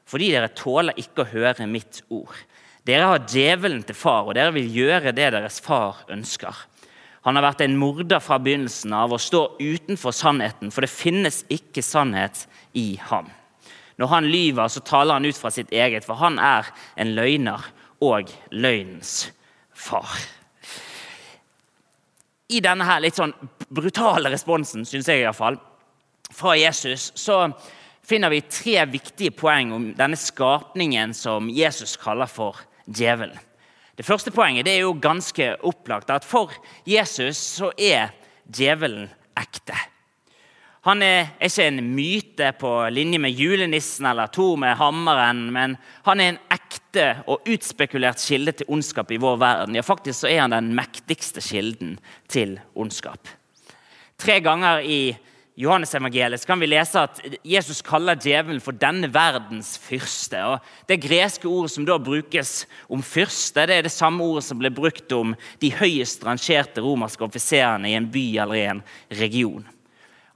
Fordi 0.06 0.30
dere 0.34 0.52
tåler 0.54 0.98
ikke 1.00 1.24
å 1.24 1.30
høre 1.32 1.66
mitt 1.70 2.02
ord. 2.14 2.34
Dere 2.86 3.10
har 3.10 3.24
djevelen 3.26 3.82
til 3.86 3.98
far, 3.98 4.28
og 4.28 4.36
dere 4.38 4.54
vil 4.54 4.70
gjøre 4.70 5.14
det 5.16 5.32
deres 5.34 5.58
far 5.64 6.04
ønsker. 6.12 6.54
Han 7.26 7.34
har 7.34 7.42
vært 7.48 7.64
en 7.64 7.74
morder 7.80 8.22
fra 8.22 8.38
begynnelsen 8.38 8.92
av 8.94 9.10
og 9.16 9.22
står 9.22 9.56
utenfor 9.58 10.14
sannheten, 10.14 10.70
for 10.70 10.86
det 10.86 10.92
finnes 10.92 11.40
ikke 11.50 11.82
sannhet 11.82 12.44
i 12.78 12.92
ham. 13.08 13.26
Når 13.98 14.12
han 14.12 14.28
lyver, 14.30 14.68
så 14.70 14.84
taler 14.86 15.18
han 15.18 15.26
ut 15.26 15.38
fra 15.40 15.50
sitt 15.50 15.72
eget, 15.74 16.06
for 16.06 16.20
han 16.20 16.38
er 16.38 16.68
en 16.94 17.14
løgner 17.16 17.66
og 18.04 18.30
løgnens 18.54 19.32
far. 19.74 20.12
I 22.46 22.60
denne 22.62 22.86
her 22.86 23.02
litt 23.02 23.18
sånn 23.18 23.34
brutale 23.74 24.30
responsen, 24.30 24.86
syns 24.86 25.08
jeg 25.10 25.24
iallfall, 25.24 25.58
fra 26.30 26.54
Jesus, 26.58 27.10
så 27.18 27.48
finner 28.06 28.30
vi 28.30 28.40
tre 28.40 28.84
viktige 28.86 29.34
poeng 29.34 29.72
om 29.74 29.90
denne 29.98 30.18
skapningen 30.18 31.14
som 31.14 31.50
Jesus 31.50 31.96
kaller 31.98 32.30
for 32.30 32.62
djevelen. 32.86 33.38
Det 33.96 34.04
første 34.04 34.30
poenget 34.30 34.68
er 34.68 34.82
jo 34.84 34.94
ganske 35.00 35.54
opplagt. 35.64 36.10
at 36.10 36.24
For 36.24 36.52
Jesus 36.86 37.36
så 37.36 37.72
er 37.78 38.12
djevelen 38.44 39.08
ekte. 39.36 39.76
Han 40.86 41.02
er 41.02 41.32
ikke 41.42 41.64
en 41.66 41.80
myte 41.96 42.52
på 42.60 42.70
linje 42.94 43.18
med 43.18 43.34
julenissen 43.34 44.06
eller 44.06 44.30
Thor 44.30 44.54
med 44.60 44.76
hammeren, 44.78 45.48
men 45.50 45.74
han 46.06 46.20
er 46.20 46.28
en 46.30 46.38
ekte 46.54 47.06
og 47.26 47.48
utspekulert 47.50 48.22
kilde 48.22 48.52
til 48.52 48.70
ondskap 48.70 49.10
i 49.10 49.18
vår 49.18 49.40
verden. 49.42 49.74
Ja, 49.74 49.82
faktisk 49.82 50.20
så 50.20 50.30
er 50.30 50.44
han 50.44 50.54
den 50.54 50.70
mektigste 50.78 51.42
kilden 51.42 51.96
til 52.30 52.60
ondskap. 52.78 53.26
Tre 54.16 54.38
ganger 54.40 54.84
i 54.86 55.16
Johannes-evangeliet 55.56 56.42
kan 56.44 56.60
vi 56.60 56.66
lese 56.68 57.00
at 57.00 57.20
Jesus 57.40 57.78
kaller 57.84 58.18
djevelen 58.20 58.60
for 58.60 58.76
denne 58.76 59.08
verdens 59.08 59.70
fyrste. 59.80 60.42
Og 60.44 60.90
det 60.90 60.98
greske 61.00 61.48
ordet 61.48 61.72
som 61.72 61.86
da 61.88 61.96
brukes 61.96 62.66
om 62.92 63.00
fyrste, 63.00 63.64
det 63.64 63.78
er 63.78 63.86
det 63.86 63.94
samme 63.94 64.20
ordet 64.26 64.44
som 64.44 64.60
ble 64.60 64.68
brukt 64.74 65.14
om 65.16 65.32
de 65.62 65.70
høyest 65.78 66.26
rangerte 66.28 66.84
romerske 66.84 67.24
offiserene 67.24 67.88
i 67.88 67.96
en 67.96 68.10
by 68.12 68.26
eller 68.44 68.60
i 68.60 68.66
en 68.74 68.84
region. 69.16 69.64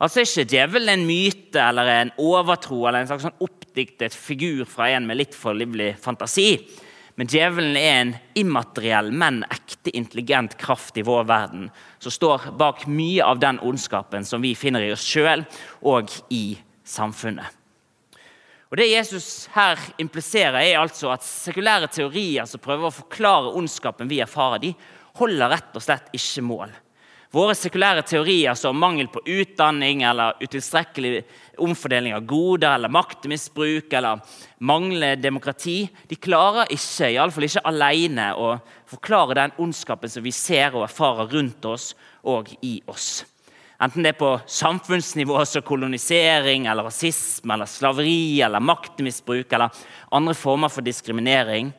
Altså 0.01 0.25
ikke 0.25 0.47
djevelen 0.55 0.95
en 0.95 1.05
myte 1.05 1.61
eller 1.61 1.93
en 1.99 2.13
overtro 2.17 2.87
eller 2.87 3.03
en 3.03 3.11
slags 3.11 3.27
sånn 3.29 3.43
oppdiktet 3.45 4.17
figur 4.17 4.65
fra 4.65 4.89
en 4.95 5.05
med 5.05 5.21
litt 5.21 5.37
for 5.37 5.53
livlig 5.53 5.93
fantasi. 6.01 6.55
Men 7.21 7.29
djevelen 7.29 7.75
er 7.77 7.99
en 8.01 8.11
immateriell, 8.41 9.11
men 9.13 9.43
ekte 9.53 9.93
intelligent 9.93 10.55
kraft 10.57 10.97
i 10.97 11.03
vår 11.05 11.27
verden 11.29 11.67
som 12.01 12.15
står 12.15 12.47
bak 12.57 12.87
mye 12.89 13.21
av 13.21 13.43
den 13.43 13.59
ondskapen 13.61 14.25
som 14.25 14.41
vi 14.41 14.55
finner 14.57 14.87
i 14.87 14.89
oss 14.95 15.05
sjøl 15.05 15.43
og 15.85 16.09
i 16.33 16.57
samfunnet. 16.81 17.45
Og 18.73 18.81
Det 18.81 18.87
Jesus 18.89 19.51
her 19.53 19.77
impliserer, 20.01 20.63
er 20.63 20.81
altså 20.81 21.11
at 21.13 21.27
sekulære 21.27 21.93
teorier 21.93 22.49
som 22.49 22.65
prøver 22.65 22.89
å 22.89 22.99
forklare 23.03 23.53
ondskapen 23.53 24.09
vi 24.09 24.23
erfarer, 24.25 24.65
de 24.65 24.73
holder 25.21 25.53
rett 25.59 25.77
og 25.77 25.85
slett 25.85 26.09
ikke 26.17 26.47
mål. 26.49 26.73
Våre 27.31 27.55
sekulære 27.55 28.03
teorier 28.03 28.57
som 28.59 28.75
mangel 28.75 29.07
på 29.07 29.21
utdanning 29.23 30.01
eller 30.03 30.35
utilstrekkelig 30.43 31.21
omfordeling 31.63 32.17
av 32.17 32.25
goder 32.27 32.75
eller 32.75 32.91
maktmisbruk 32.91 33.93
eller 33.95 34.25
manglende 34.67 35.15
demokrati, 35.23 35.85
de 36.11 36.19
klarer 36.19 36.73
ikke, 36.75 37.13
iallfall 37.13 37.47
ikke 37.47 37.63
alene, 37.71 38.33
å 38.35 38.57
forklare 38.91 39.39
den 39.39 39.55
ondskapen 39.63 40.11
som 40.11 40.27
vi 40.27 40.35
ser 40.35 40.75
og 40.75 40.89
erfarer 40.89 41.31
rundt 41.31 41.71
oss 41.71 41.93
og 42.27 42.51
i 42.67 42.81
oss. 42.91 43.23
Enten 43.81 44.03
det 44.03 44.17
er 44.17 44.19
på 44.19 44.35
samfunnsnivå 44.51 45.39
som 45.47 45.63
kolonisering, 45.65 46.67
eller 46.67 46.91
rasisme, 46.91 47.55
eller 47.55 47.71
slaveri, 47.71 48.43
eller 48.43 48.61
maktmisbruk 48.61 49.55
eller 49.55 49.85
andre 50.11 50.35
former 50.35 50.69
for 50.69 50.83
diskriminering, 50.83 51.71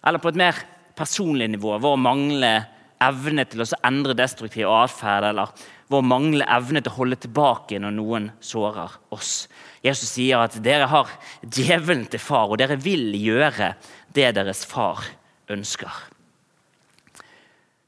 eller 0.00 0.18
på 0.22 0.32
et 0.32 0.40
mer 0.40 0.64
personlig 0.96 1.52
nivå, 1.52 1.76
vår 1.76 2.00
manglende 2.00 2.56
evne 3.04 3.44
til 3.48 3.64
å 3.64 3.68
endre 3.86 4.16
destruktiv 4.18 4.70
atferd 4.70 5.28
eller 5.30 5.52
vår 5.92 6.06
manglende 6.06 6.48
evne 6.50 6.80
til 6.82 6.92
å 6.92 6.98
holde 6.98 7.18
tilbake 7.24 7.78
når 7.80 7.94
noen 7.96 8.30
sårer 8.44 8.96
oss. 9.14 9.44
Jesus 9.84 10.14
sier 10.16 10.40
at 10.40 10.56
dere 10.64 10.88
har 10.90 11.10
djevelen 11.42 12.06
til 12.10 12.22
far, 12.22 12.48
og 12.48 12.58
dere 12.60 12.80
vil 12.80 13.12
gjøre 13.18 13.74
det 14.16 14.30
deres 14.38 14.64
far 14.68 15.04
ønsker. 15.52 15.92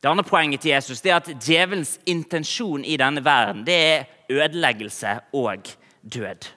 Det 0.03 0.11
andre 0.11 0.27
poenget 0.29 0.63
til 0.63 0.75
Jesus 0.75 1.01
er 1.07 1.17
at 1.17 1.33
djevelens 1.41 1.97
intensjon 2.07 2.85
i 2.85 2.99
denne 3.01 3.25
verden 3.25 3.65
det 3.67 3.79
er 3.81 4.05
ødeleggelse 4.31 5.17
og 5.35 5.73
død. 6.03 6.51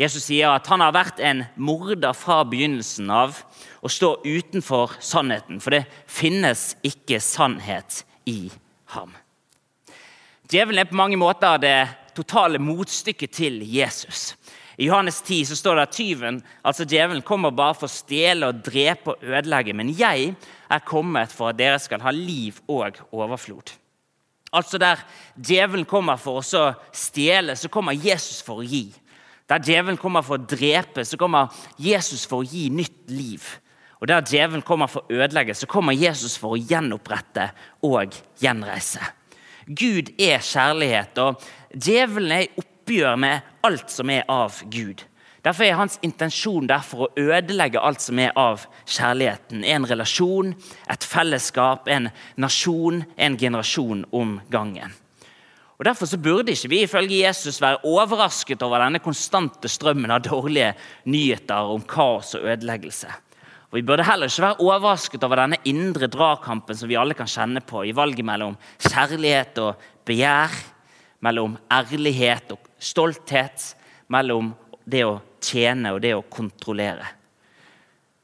Jesus 0.00 0.24
sier 0.24 0.50
at 0.50 0.66
han 0.72 0.80
har 0.80 0.94
vært 0.96 1.20
en 1.20 1.44
morder 1.60 2.14
fra 2.16 2.40
begynnelsen 2.48 3.10
av 3.12 3.42
og 3.82 3.92
står 3.92 4.24
utenfor 4.24 4.96
sannheten, 5.04 5.60
for 5.60 5.76
det 5.76 5.84
finnes 6.10 6.72
ikke 6.86 7.20
sannhet 7.22 8.02
i 8.28 8.48
ham. 8.96 9.12
Djevelen 10.48 10.82
er 10.82 10.88
på 10.88 10.98
mange 10.98 11.18
måter 11.20 11.60
det 11.60 11.76
totale 12.16 12.60
motstykket 12.60 13.32
til 13.32 13.60
Jesus. 13.64 14.32
I 14.76 14.88
Johannes 14.88 15.20
10 15.22 15.44
så 15.50 15.56
står 15.56 15.76
det 15.76 15.84
at 15.84 15.94
tyven, 15.96 16.40
altså 16.64 16.84
djevelen, 16.88 17.22
kommer 17.22 17.52
bare 17.52 17.76
for 17.76 17.88
å 17.88 17.92
stjele, 17.92 18.48
og 18.48 18.64
drepe 18.64 19.14
og 19.14 19.24
ødelegge. 19.24 19.76
Men 19.76 19.92
jeg 19.96 20.32
er 20.72 20.84
kommet 20.88 21.32
for 21.32 21.52
at 21.52 21.60
dere 21.60 21.78
skal 21.80 22.02
ha 22.04 22.12
liv 22.16 22.60
og 22.72 23.00
overflod. 23.12 23.74
Altså 24.52 24.78
Der 24.78 25.00
djevelen 25.36 25.84
kommer 25.88 26.18
for 26.20 26.40
å 26.40 26.66
stjele, 26.92 27.56
så 27.56 27.68
kommer 27.72 27.96
Jesus 27.96 28.42
for 28.44 28.60
å 28.60 28.66
gi. 28.66 28.88
Der 29.52 29.60
djevelen 29.60 29.98
kommer 30.00 30.24
for 30.24 30.38
å 30.38 30.46
drepe, 30.48 31.04
så 31.04 31.18
kommer 31.20 31.52
Jesus 31.76 32.24
for 32.28 32.40
å 32.40 32.46
gi 32.48 32.70
nytt 32.72 33.10
liv. 33.12 33.44
Og 34.00 34.08
Der 34.08 34.24
djevelen 34.24 34.64
kommer 34.64 34.88
for 34.88 35.04
å 35.04 35.18
ødelegge, 35.20 35.54
så 35.54 35.68
kommer 35.68 35.92
Jesus 35.92 36.38
for 36.40 36.56
å 36.56 36.60
gjenopprette 36.60 37.50
og 37.84 38.16
gjenreise. 38.40 39.02
Gud 39.68 40.08
er 40.18 40.40
kjærlighet, 40.40 41.20
og 41.20 41.44
djevelen 41.76 42.32
er 42.32 42.46
i 42.46 42.64
oppgjør 42.64 43.20
med 43.20 43.52
alt 43.68 43.92
som 43.92 44.10
er 44.10 44.24
av 44.32 44.56
Gud. 44.72 45.04
Derfor 45.44 45.66
er 45.66 45.76
hans 45.76 45.98
intensjon 46.06 46.70
derfor 46.70 47.04
å 47.04 47.12
ødelegge 47.20 47.82
alt 47.82 48.00
som 48.00 48.18
er 48.22 48.32
av 48.38 48.64
kjærligheten. 48.86 49.66
En 49.68 49.84
relasjon, 49.86 50.54
et 50.88 51.04
fellesskap, 51.04 51.92
en 51.92 52.08
nasjon, 52.40 53.04
en 53.18 53.38
generasjon 53.38 54.06
om 54.16 54.38
gangen. 54.50 55.01
Og 55.82 55.86
Derfor 55.88 56.06
så 56.06 56.14
burde 56.22 56.52
ikke 56.54 56.68
vi 56.70 56.78
ifølge 56.84 57.24
Jesus 57.24 57.56
være 57.58 57.80
overrasket 57.90 58.60
over 58.62 58.78
denne 58.84 59.00
konstante 59.02 59.66
strømmen 59.66 60.12
av 60.14 60.20
dårlige 60.22 60.68
nyheter 61.10 61.72
om 61.74 61.82
kaos 61.82 62.36
og 62.38 62.44
ødeleggelse. 62.52 63.08
Og 63.72 63.80
Vi 63.80 63.82
burde 63.82 64.04
heller 64.06 64.30
ikke 64.30 64.44
være 64.44 64.60
overrasket 64.62 65.24
over 65.26 65.40
denne 65.42 65.58
indre 65.66 66.06
dragkampen 66.06 66.78
som 66.78 66.86
vi 66.86 66.94
alle 66.94 67.16
kan 67.18 67.26
kjenne 67.26 67.64
på 67.66 67.82
i 67.82 67.90
valget 67.98 68.22
mellom 68.22 68.54
kjærlighet 68.78 69.58
og 69.58 69.82
begjær, 70.06 70.54
mellom 71.18 71.58
ærlighet 71.66 72.54
og 72.54 72.70
stolthet, 72.78 73.74
mellom 74.06 74.54
det 74.86 75.02
å 75.02 75.18
tjene 75.42 75.96
og 75.96 75.98
det 76.06 76.14
å 76.14 76.22
kontrollere. 76.22 77.10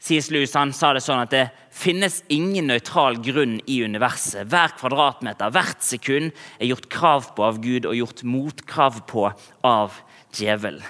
C.S. 0.08 0.30
Lewis 0.32 0.54
sa 0.54 0.92
det 0.96 1.02
sånn 1.04 1.20
at 1.20 1.32
det 1.34 1.46
finnes 1.74 2.22
ingen 2.32 2.70
nøytral 2.70 3.18
grunn 3.20 3.58
i 3.68 3.82
universet. 3.84 4.48
Hver 4.48 4.72
kvadratmeter, 4.78 5.52
hvert 5.52 5.84
sekund 5.84 6.30
er 6.56 6.70
gjort 6.70 6.88
krav 6.92 7.28
på 7.36 7.44
av 7.44 7.58
Gud 7.60 7.88
og 7.88 7.98
gjort 7.98 8.22
motkrav 8.24 9.02
på 9.10 9.26
av 9.68 9.98
djevelen. 10.32 10.86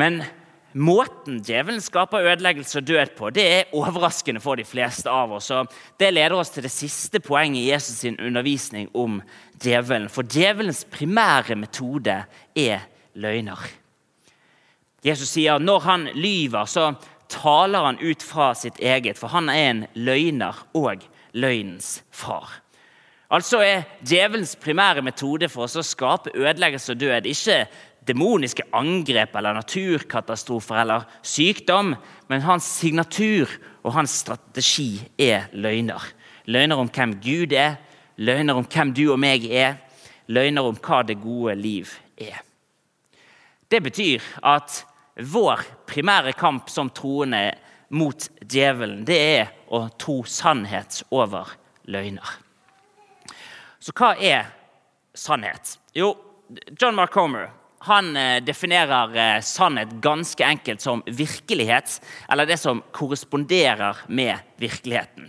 Men 0.00 0.22
måten 0.72 1.42
djevelen 1.44 1.84
skaper 1.84 2.32
ødeleggelse 2.32 2.80
og 2.80 2.88
død 2.88 3.14
på, 3.18 3.30
det 3.36 3.44
er 3.44 3.76
overraskende 3.76 4.42
for 4.42 4.58
de 4.58 4.64
fleste 4.66 5.12
av 5.12 5.36
oss. 5.36 5.52
og 5.54 5.68
Det 6.00 6.10
leder 6.14 6.34
oss 6.38 6.56
til 6.56 6.64
det 6.64 6.72
siste 6.72 7.20
poenget 7.22 7.60
i 7.60 7.68
Jesus' 7.70 8.00
sin 8.00 8.18
undervisning 8.18 8.88
om 8.94 9.20
djevelen. 9.60 10.08
For 10.08 10.24
djevelens 10.24 10.86
primære 10.90 11.60
metode 11.60 12.22
er 12.56 12.88
løgner. 13.14 13.60
Jesus 15.04 15.34
sier 15.36 15.58
at 15.58 15.64
når 15.64 15.82
han 15.84 16.06
lyver, 16.16 16.64
så 16.64 16.94
taler 17.32 17.86
han 17.86 18.00
ut 18.02 18.22
fra 18.22 18.52
sitt 18.58 18.78
eget, 18.80 19.18
for 19.18 19.32
han 19.32 19.48
er 19.52 19.70
en 19.70 19.82
løgner 19.94 20.60
og 20.76 21.04
løgnens 21.34 22.02
far. 22.14 22.60
Altså 23.34 23.62
er 23.64 23.86
djevelens 24.06 24.54
primære 24.60 25.02
metode 25.02 25.48
for 25.50 25.66
oss 25.66 25.78
å 25.80 25.84
skape 25.86 26.34
ødeleggelse 26.36 26.94
og 26.94 27.00
død 27.00 27.28
ikke 27.30 27.64
demoniske 28.06 28.66
angrep 28.76 29.36
eller 29.36 29.56
naturkatastrofer 29.56 30.82
eller 30.82 31.06
sykdom, 31.24 31.94
men 32.28 32.44
hans 32.44 32.68
signatur 32.78 33.50
og 33.82 33.96
hans 33.96 34.18
strategi 34.24 35.00
er 35.18 35.48
løgner. 35.52 36.02
Løgner 36.44 36.82
om 36.82 36.90
hvem 36.92 37.16
Gud 37.24 37.56
er, 37.56 37.78
løgner 38.16 38.60
om 38.60 38.66
hvem 38.68 38.92
du 38.94 39.06
og 39.08 39.20
meg 39.20 39.46
er, 39.48 39.78
løgner 40.28 40.68
om 40.68 40.76
hva 40.84 41.02
det 41.06 41.16
gode 41.22 41.56
liv 41.58 41.90
er. 42.20 42.42
Det 43.72 43.80
betyr 43.82 44.22
at 44.44 44.84
vår 45.20 45.60
primære 45.86 46.32
kamp 46.32 46.70
som 46.70 46.90
troende 46.90 47.52
mot 47.94 48.28
djevelen, 48.40 49.04
det 49.06 49.18
er 49.18 49.52
å 49.70 49.86
tro 50.00 50.22
sannhet 50.26 51.02
over 51.14 51.52
løgner. 51.86 52.38
Så 53.78 53.92
hva 53.94 54.14
er 54.18 54.48
sannhet? 55.14 55.76
Jo, 55.94 56.14
John 56.80 56.96
Mark 56.96 57.14
Homer 57.14 57.52
han 57.84 58.16
eh, 58.16 58.40
definerer 58.40 59.16
eh, 59.16 59.40
sannhet 59.44 59.90
ganske 60.02 60.44
enkelt 60.44 60.80
som 60.80 61.02
virkelighet, 61.06 62.00
eller 62.28 62.48
det 62.48 62.56
som 62.56 62.80
korresponderer 62.96 64.06
med 64.08 64.40
virkeligheten. 64.56 65.28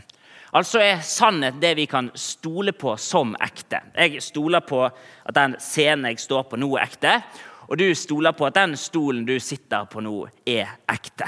Altså 0.55 0.79
er 0.79 1.01
sannhet 1.03 1.57
det 1.59 1.73
vi 1.75 1.85
kan 1.91 2.07
stole 2.15 2.71
på 2.71 2.93
som 3.01 3.33
ekte. 3.43 3.81
Jeg 3.91 4.23
stoler 4.23 4.63
på 4.63 4.85
at 4.87 5.35
den 5.35 5.57
scenen 5.59 6.13
jeg 6.13 6.23
står 6.23 6.45
på 6.47 6.59
nå, 6.61 6.69
er 6.77 6.87
ekte 6.87 7.17
og 7.67 7.77
du 7.79 7.87
stoler 7.97 8.35
på 8.37 8.47
at 8.47 8.57
den 8.57 8.75
stolen 8.79 9.25
du 9.27 9.35
sitter 9.41 9.87
på 9.89 10.03
nå, 10.03 10.15
er 10.45 10.77
ekte. 10.91 11.27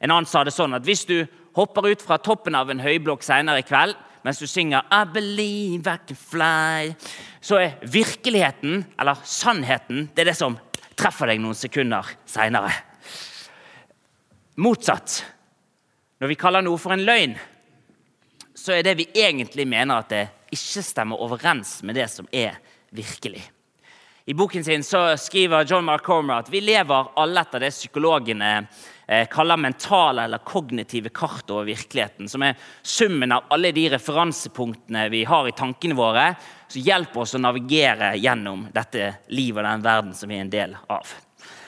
En 0.00 0.10
annen 0.10 0.28
sa 0.28 0.42
det 0.44 0.54
sånn 0.54 0.74
at 0.76 0.86
hvis 0.86 1.04
du 1.08 1.18
hopper 1.58 1.90
ut 1.90 2.02
fra 2.02 2.18
toppen 2.22 2.56
av 2.56 2.70
en 2.72 2.82
høyblokk 2.82 3.24
senere 3.26 3.62
i 3.62 3.66
kveld 3.66 3.98
mens 4.24 4.40
du 4.40 4.46
synger 4.48 4.84
I 4.92 5.04
believe 5.08 5.88
I 5.88 6.00
can 6.06 6.18
fly, 6.18 6.90
så 7.40 7.56
er 7.56 7.78
virkeligheten, 7.88 8.82
eller 9.00 9.22
sannheten, 9.24 10.10
det 10.14 10.24
er 10.24 10.32
det 10.32 10.36
som 10.36 10.58
treffer 10.92 11.30
deg 11.30 11.40
noen 11.40 11.56
sekunder 11.56 12.08
seinere. 12.28 12.72
Motsatt. 14.60 15.22
Når 16.20 16.28
vi 16.28 16.36
kaller 16.36 16.64
noe 16.66 16.76
for 16.76 16.92
en 16.92 17.06
løgn, 17.06 17.32
så 18.52 18.76
er 18.76 18.84
det 18.84 18.98
vi 18.98 19.08
egentlig 19.16 19.64
mener 19.64 20.02
at 20.02 20.12
det 20.12 20.26
ikke 20.52 20.84
stemmer 20.84 21.22
overens 21.24 21.78
med 21.86 21.96
det 21.96 22.10
som 22.12 22.28
er 22.28 22.58
virkelig. 22.92 23.40
I 24.30 24.34
boken 24.34 24.64
sin 24.64 24.84
skriver 25.18 25.64
John 25.64 25.84
Mark 25.84 26.02
Cormer 26.02 26.34
at 26.34 26.50
vi 26.52 26.60
lever 26.62 27.08
alle 27.18 27.42
etter 27.42 27.64
det 27.64 27.72
psykologene 27.74 28.50
eh, 28.60 29.24
kaller 29.26 29.58
mentale 29.58 30.22
eller 30.28 30.44
kognitive 30.46 31.10
kart 31.10 31.50
over 31.50 31.64
virkeligheten, 31.66 32.28
som 32.30 32.44
er 32.46 32.54
summen 32.82 33.34
av 33.34 33.48
alle 33.50 33.72
de 33.74 33.88
referansepunktene 33.90 35.08
vi 35.10 35.24
har 35.26 35.48
i 35.50 35.54
tankene 35.58 35.96
våre, 35.98 36.28
som 36.70 36.84
hjelper 36.86 37.24
oss 37.24 37.34
å 37.34 37.40
navigere 37.42 38.12
gjennom 38.22 38.68
dette 38.70 39.08
livet 39.34 39.64
og 39.64 39.66
den 39.66 39.82
verden 39.88 40.14
som 40.14 40.30
vi 40.30 40.38
er 40.38 40.44
en 40.44 40.52
del 40.54 40.76
av. 40.86 41.10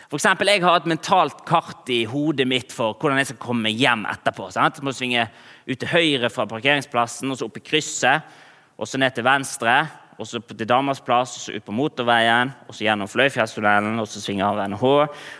For 0.06 0.20
eksempel, 0.20 0.52
jeg 0.52 0.62
har 0.62 0.78
et 0.78 0.86
mentalt 0.92 1.42
kart 1.48 1.90
i 1.90 2.04
hodet 2.06 2.46
mitt 2.46 2.70
for 2.70 2.94
hvordan 2.94 3.18
jeg 3.24 3.32
skal 3.32 3.40
komme 3.42 3.74
hjem 3.74 4.06
etterpå. 4.12 4.52
Sant? 4.54 4.78
Jeg 4.78 4.86
må 4.86 4.94
svinge 4.94 5.26
ut 5.66 5.82
til 5.82 5.90
høyre 5.96 6.30
fra 6.30 6.46
parkeringsplassen, 6.46 7.34
og 7.34 7.42
så 7.42 7.50
opp 7.50 7.58
i 7.58 7.66
krysset, 7.72 8.38
og 8.78 8.86
så 8.86 9.02
ned 9.02 9.18
til 9.18 9.26
venstre, 9.26 9.80
og 10.18 10.28
så 10.28 10.40
til 10.44 10.68
Damers 10.68 11.00
plass, 11.04 11.36
og 11.36 11.42
så 11.42 11.56
ut 11.56 11.64
på 11.66 11.74
motorveien, 11.74 12.52
og 12.68 12.76
så 12.76 12.86
gjennom 12.86 13.08
Fløyfjellstunnelen, 13.10 14.00
og 14.02 14.08
så 14.10 14.20
svinger 14.22 14.50
av 14.50 14.60
NH, 14.72 14.84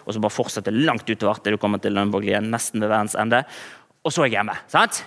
og 0.05 0.15
så 0.15 0.23
bare 0.23 0.35
fortsette 0.35 0.75
langt 0.75 1.09
utover 1.11 1.41
til 1.43 1.57
du 1.57 1.61
kommer 1.61 1.83
til 1.83 1.95
Lønborglien, 1.97 2.49
nesten 2.53 2.83
ved 2.83 2.93
verdens 2.93 3.17
ende. 3.19 3.43
Og 4.03 4.15
så 4.15 4.25
er 4.25 4.31
jeg 4.31 4.39
hjemme. 4.39 4.57
sant? 4.73 5.05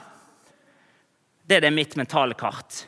Det 1.45 1.57
er 1.57 1.65
det 1.65 1.73
mitt 1.73 1.97
mentale 1.97 2.37
kart. 2.37 2.85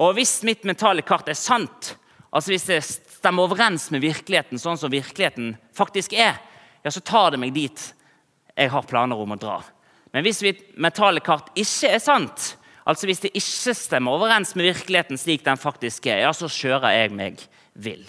Og 0.00 0.14
hvis 0.16 0.40
mitt 0.46 0.64
mentale 0.66 1.04
kart 1.06 1.28
er 1.28 1.38
sant, 1.38 1.94
altså 2.30 2.54
hvis 2.54 2.68
det 2.70 2.80
stemmer 2.86 3.46
overens 3.46 3.90
med 3.94 4.02
virkeligheten 4.02 4.58
sånn 4.58 4.80
som 4.80 4.92
virkeligheten 4.92 5.54
faktisk 5.76 6.16
er, 6.16 6.40
ja, 6.82 6.90
så 6.90 7.02
tar 7.04 7.34
det 7.34 7.42
meg 7.42 7.54
dit 7.54 7.84
jeg 8.56 8.72
har 8.72 8.88
planer 8.88 9.20
om 9.20 9.34
å 9.34 9.38
dra. 9.40 9.60
Men 10.12 10.26
hvis 10.26 10.42
mitt 10.44 10.64
mentale 10.80 11.22
kart 11.24 11.52
ikke 11.56 11.94
er 11.94 12.02
sant, 12.02 12.56
altså 12.84 13.08
hvis 13.08 13.22
det 13.24 13.32
ikke 13.34 13.74
stemmer 13.76 14.16
overens 14.16 14.54
med 14.56 14.70
virkeligheten 14.70 15.20
slik 15.20 15.44
den 15.46 15.60
faktisk 15.60 16.06
er, 16.10 16.24
ja, 16.26 16.32
så 16.36 16.50
kjører 16.50 16.96
jeg 16.96 17.12
meg 17.16 17.44
vill. 17.74 18.04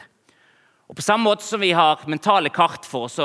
Og 0.89 0.97
På 0.97 1.05
samme 1.05 1.29
måte 1.29 1.45
som 1.45 1.61
vi 1.63 1.71
har 1.73 2.03
mentale 2.07 2.51
kart 2.53 2.85
for 2.85 3.07
oss, 3.07 3.19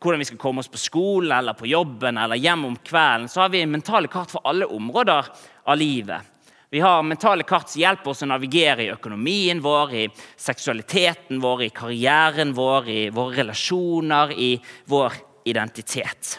hvordan 0.00 0.20
vi 0.22 0.28
skal 0.28 0.40
komme 0.40 0.62
oss 0.62 0.70
på 0.70 0.80
skolen 0.80 1.32
eller 1.36 1.56
på 1.58 1.68
jobben 1.68 2.18
eller 2.18 2.38
hjem 2.40 2.64
om 2.68 2.76
kvelden, 2.76 3.28
så 3.28 3.44
har 3.44 3.52
vi 3.52 3.64
mentale 3.66 4.08
kart 4.08 4.30
for 4.32 4.44
alle 4.48 4.68
områder 4.68 5.26
av 5.64 5.76
livet. 5.76 6.28
Vi 6.70 6.80
har 6.80 7.02
mentale 7.02 7.42
kart 7.42 7.68
som 7.68 7.82
hjelper 7.82 8.12
oss 8.12 8.22
å 8.22 8.28
navigere 8.30 8.84
i 8.84 8.92
økonomien 8.92 9.58
vår, 9.60 9.94
i 9.94 10.04
seksualiteten 10.38 11.40
vår, 11.42 11.64
i 11.66 11.72
karrieren 11.74 12.54
vår, 12.54 12.86
i 12.88 13.00
våre 13.10 13.40
relasjoner, 13.40 14.30
i 14.38 14.52
vår 14.86 15.18
identitet. 15.50 16.36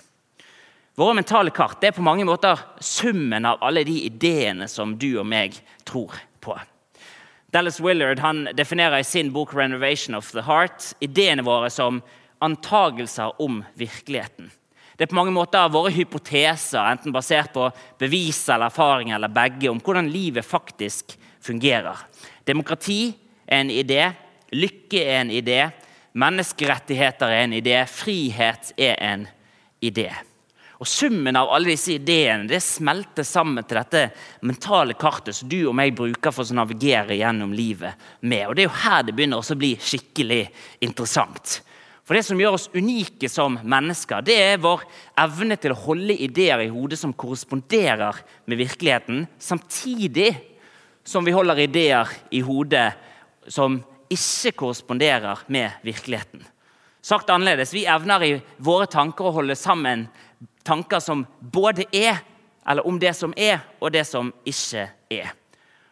Våre 0.95 1.13
mentale 1.15 1.53
kart 1.55 1.83
er 1.83 1.93
på 1.95 2.03
mange 2.03 2.25
måter 2.27 2.59
summen 2.83 3.45
av 3.47 3.61
alle 3.63 3.85
de 3.87 3.95
ideene 4.09 4.67
som 4.67 4.97
du 4.99 5.13
og 5.21 5.27
meg 5.29 5.55
tror 5.87 6.17
på. 6.43 6.57
Dallas 7.51 7.79
Willard 7.83 8.19
han 8.19 8.49
definerer 8.55 8.99
i 8.99 9.07
sin 9.07 9.31
bok 9.31 9.53
'Renovation 9.53 10.15
of 10.15 10.31
the 10.31 10.41
Heart' 10.41 10.93
ideene 10.99 11.43
våre 11.43 11.69
som 11.69 12.01
antagelser 12.39 13.41
om 13.41 13.63
virkeligheten. 13.75 14.51
Det 14.97 15.03
er 15.03 15.09
på 15.11 15.15
mange 15.15 15.31
måter 15.31 15.69
våre 15.71 15.91
hypoteser, 15.91 16.91
enten 16.91 17.11
basert 17.11 17.53
på 17.53 17.71
bevis 17.99 18.49
eller 18.49 18.65
erfaring 18.65 19.11
eller 19.11 19.27
begge, 19.27 19.69
om 19.69 19.79
hvordan 19.79 20.11
livet 20.11 20.45
faktisk 20.45 21.17
fungerer. 21.41 21.97
Demokrati 22.45 23.13
er 23.47 23.57
en 23.59 23.71
idé, 23.71 24.11
lykke 24.51 25.03
er 25.03 25.21
en 25.21 25.31
idé, 25.31 25.71
menneskerettigheter 26.13 27.27
er 27.27 27.43
en 27.43 27.53
idé, 27.53 27.85
frihet 27.87 28.73
er 28.77 28.95
en 28.99 29.27
idé. 29.81 30.11
Og 30.81 30.87
Summen 30.89 31.37
av 31.37 31.51
alle 31.53 31.75
disse 31.75 31.93
ideene 31.93 32.49
det 32.49 32.57
smelter 32.65 33.25
sammen 33.27 33.61
til 33.69 33.77
dette 33.77 34.07
mentale 34.49 34.95
kartet 34.97 35.37
som 35.37 35.49
du 35.49 35.59
og 35.59 35.75
meg 35.77 35.93
bruker 35.93 36.33
for 36.33 36.41
å 36.41 36.55
navigere 36.57 37.19
gjennom 37.19 37.51
livet 37.53 37.99
med. 38.25 38.47
Og 38.47 38.55
Det 38.57 38.63
er 38.63 38.69
jo 38.71 38.79
her 38.81 39.03
det 39.05 39.13
begynner 39.13 39.45
å 39.45 39.57
bli 39.61 39.75
skikkelig 39.77 40.47
interessant. 40.81 41.59
For 42.01 42.17
Det 42.17 42.23
som 42.25 42.41
gjør 42.41 42.57
oss 42.57 42.65
unike 42.73 43.29
som 43.29 43.59
mennesker, 43.61 44.25
det 44.25 44.39
er 44.41 44.63
vår 44.63 44.81
evne 45.21 45.59
til 45.61 45.75
å 45.75 45.81
holde 45.83 46.17
ideer 46.17 46.65
i 46.65 46.71
hodet 46.73 46.97
som 46.97 47.13
korresponderer 47.13 48.17
med 48.49 48.57
virkeligheten, 48.57 49.27
samtidig 49.37 50.33
som 51.05 51.21
vi 51.23 51.35
holder 51.35 51.61
ideer 51.61 52.09
i 52.33 52.41
hodet 52.41 52.89
som 53.47 53.77
ikke 54.09 54.55
korresponderer 54.63 55.45
med 55.47 55.77
virkeligheten. 55.85 56.41
Sagt 57.01 57.29
annerledes, 57.29 57.73
Vi 57.73 57.85
evner 57.85 58.23
i 58.23 58.41
våre 58.57 58.85
tanker 58.85 59.29
å 59.29 59.37
holde 59.37 59.55
sammen 59.55 60.07
tanker 60.63 60.99
som 60.99 61.25
både 61.39 61.85
er, 61.91 62.21
eller 62.67 62.87
om 62.87 62.99
det 63.01 63.13
som 63.17 63.33
er, 63.37 63.61
og 63.81 63.93
det 63.93 64.05
som 64.07 64.33
ikke 64.47 64.87
er. 65.11 65.31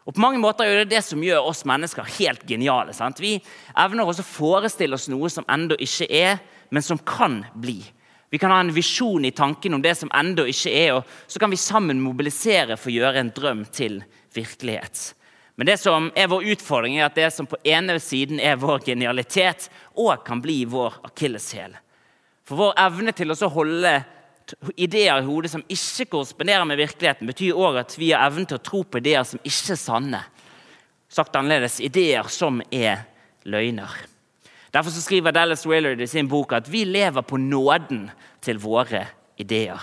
Og 0.10 0.16
på 0.16 0.24
mange 0.24 0.42
måter 0.42 0.66
er 0.66 0.82
det 0.82 0.96
det 0.96 1.04
som 1.06 1.22
gjør 1.22 1.52
oss 1.52 1.66
mennesker 1.70 2.08
helt 2.18 2.42
geniale. 2.50 2.96
Sant? 2.98 3.20
Vi 3.22 3.36
evner 3.78 4.08
også 4.10 4.24
å 4.26 4.30
forestille 4.30 4.98
oss 4.98 5.10
noe 5.12 5.30
som 5.30 5.46
ennå 5.52 5.78
ikke 5.78 6.08
er, 6.10 6.40
men 6.74 6.86
som 6.86 6.98
kan 6.98 7.44
bli. 7.54 7.84
Vi 8.30 8.38
kan 8.42 8.54
ha 8.54 8.60
en 8.62 8.74
visjon 8.74 9.26
i 9.26 9.34
tanken 9.34 9.74
om 9.74 9.82
det 9.82 9.96
som 9.98 10.10
ennå 10.14 10.48
ikke 10.50 10.74
er, 10.74 10.98
og 10.98 11.30
så 11.30 11.42
kan 11.42 11.54
vi 11.54 11.62
sammen 11.62 12.02
mobilisere 12.02 12.78
for 12.78 12.90
å 12.90 12.98
gjøre 12.98 13.22
en 13.22 13.32
drøm 13.34 13.64
til 13.74 14.00
virkelighet. 14.34 15.12
Men 15.58 15.68
det 15.68 15.80
som 15.82 16.08
er 16.16 16.30
vår 16.32 16.46
utfordring, 16.54 16.98
er 16.98 17.10
at 17.10 17.18
det 17.18 17.30
som 17.36 17.50
på 17.50 17.58
ene 17.68 17.98
siden 18.00 18.40
er 18.40 18.62
vår 18.62 18.86
genialitet, 18.86 19.68
òg 19.98 20.22
kan 20.26 20.42
bli 20.42 20.62
vår 20.70 21.02
akilleshæl. 21.10 21.74
For 22.48 22.58
vår 22.62 22.78
evne 22.86 23.14
til 23.14 23.34
å 23.34 23.50
holde 23.52 23.92
ideer 24.76 25.20
i 25.20 25.26
hodet 25.28 25.52
som 25.54 25.64
ikke 25.68 26.08
korresponderer 26.14 26.66
med 26.68 26.80
virkeligheten, 26.80 27.30
betyr 27.30 27.58
òg 27.58 27.82
at 27.82 27.96
vi 28.00 28.12
har 28.14 28.28
evnen 28.28 28.48
til 28.50 28.60
å 28.60 28.64
tro 28.64 28.84
på 28.84 29.02
ideer 29.02 29.26
som 29.28 29.42
ikke 29.44 29.76
er 29.76 29.82
sanne. 29.82 30.24
Sagt 31.10 31.36
annerledes 31.36 31.80
ideer 31.82 32.30
som 32.32 32.62
er 32.72 33.06
løgner. 33.50 33.94
Derfor 34.70 34.94
skriver 34.94 35.34
Dallas 35.34 35.66
Willard 35.66 36.02
i 36.02 36.08
sin 36.08 36.30
bok 36.30 36.54
at 36.54 36.70
vi 36.70 36.84
lever 36.86 37.26
på 37.26 37.40
nåden 37.42 38.10
til 38.46 38.62
våre 38.62 39.08
ideer. 39.42 39.82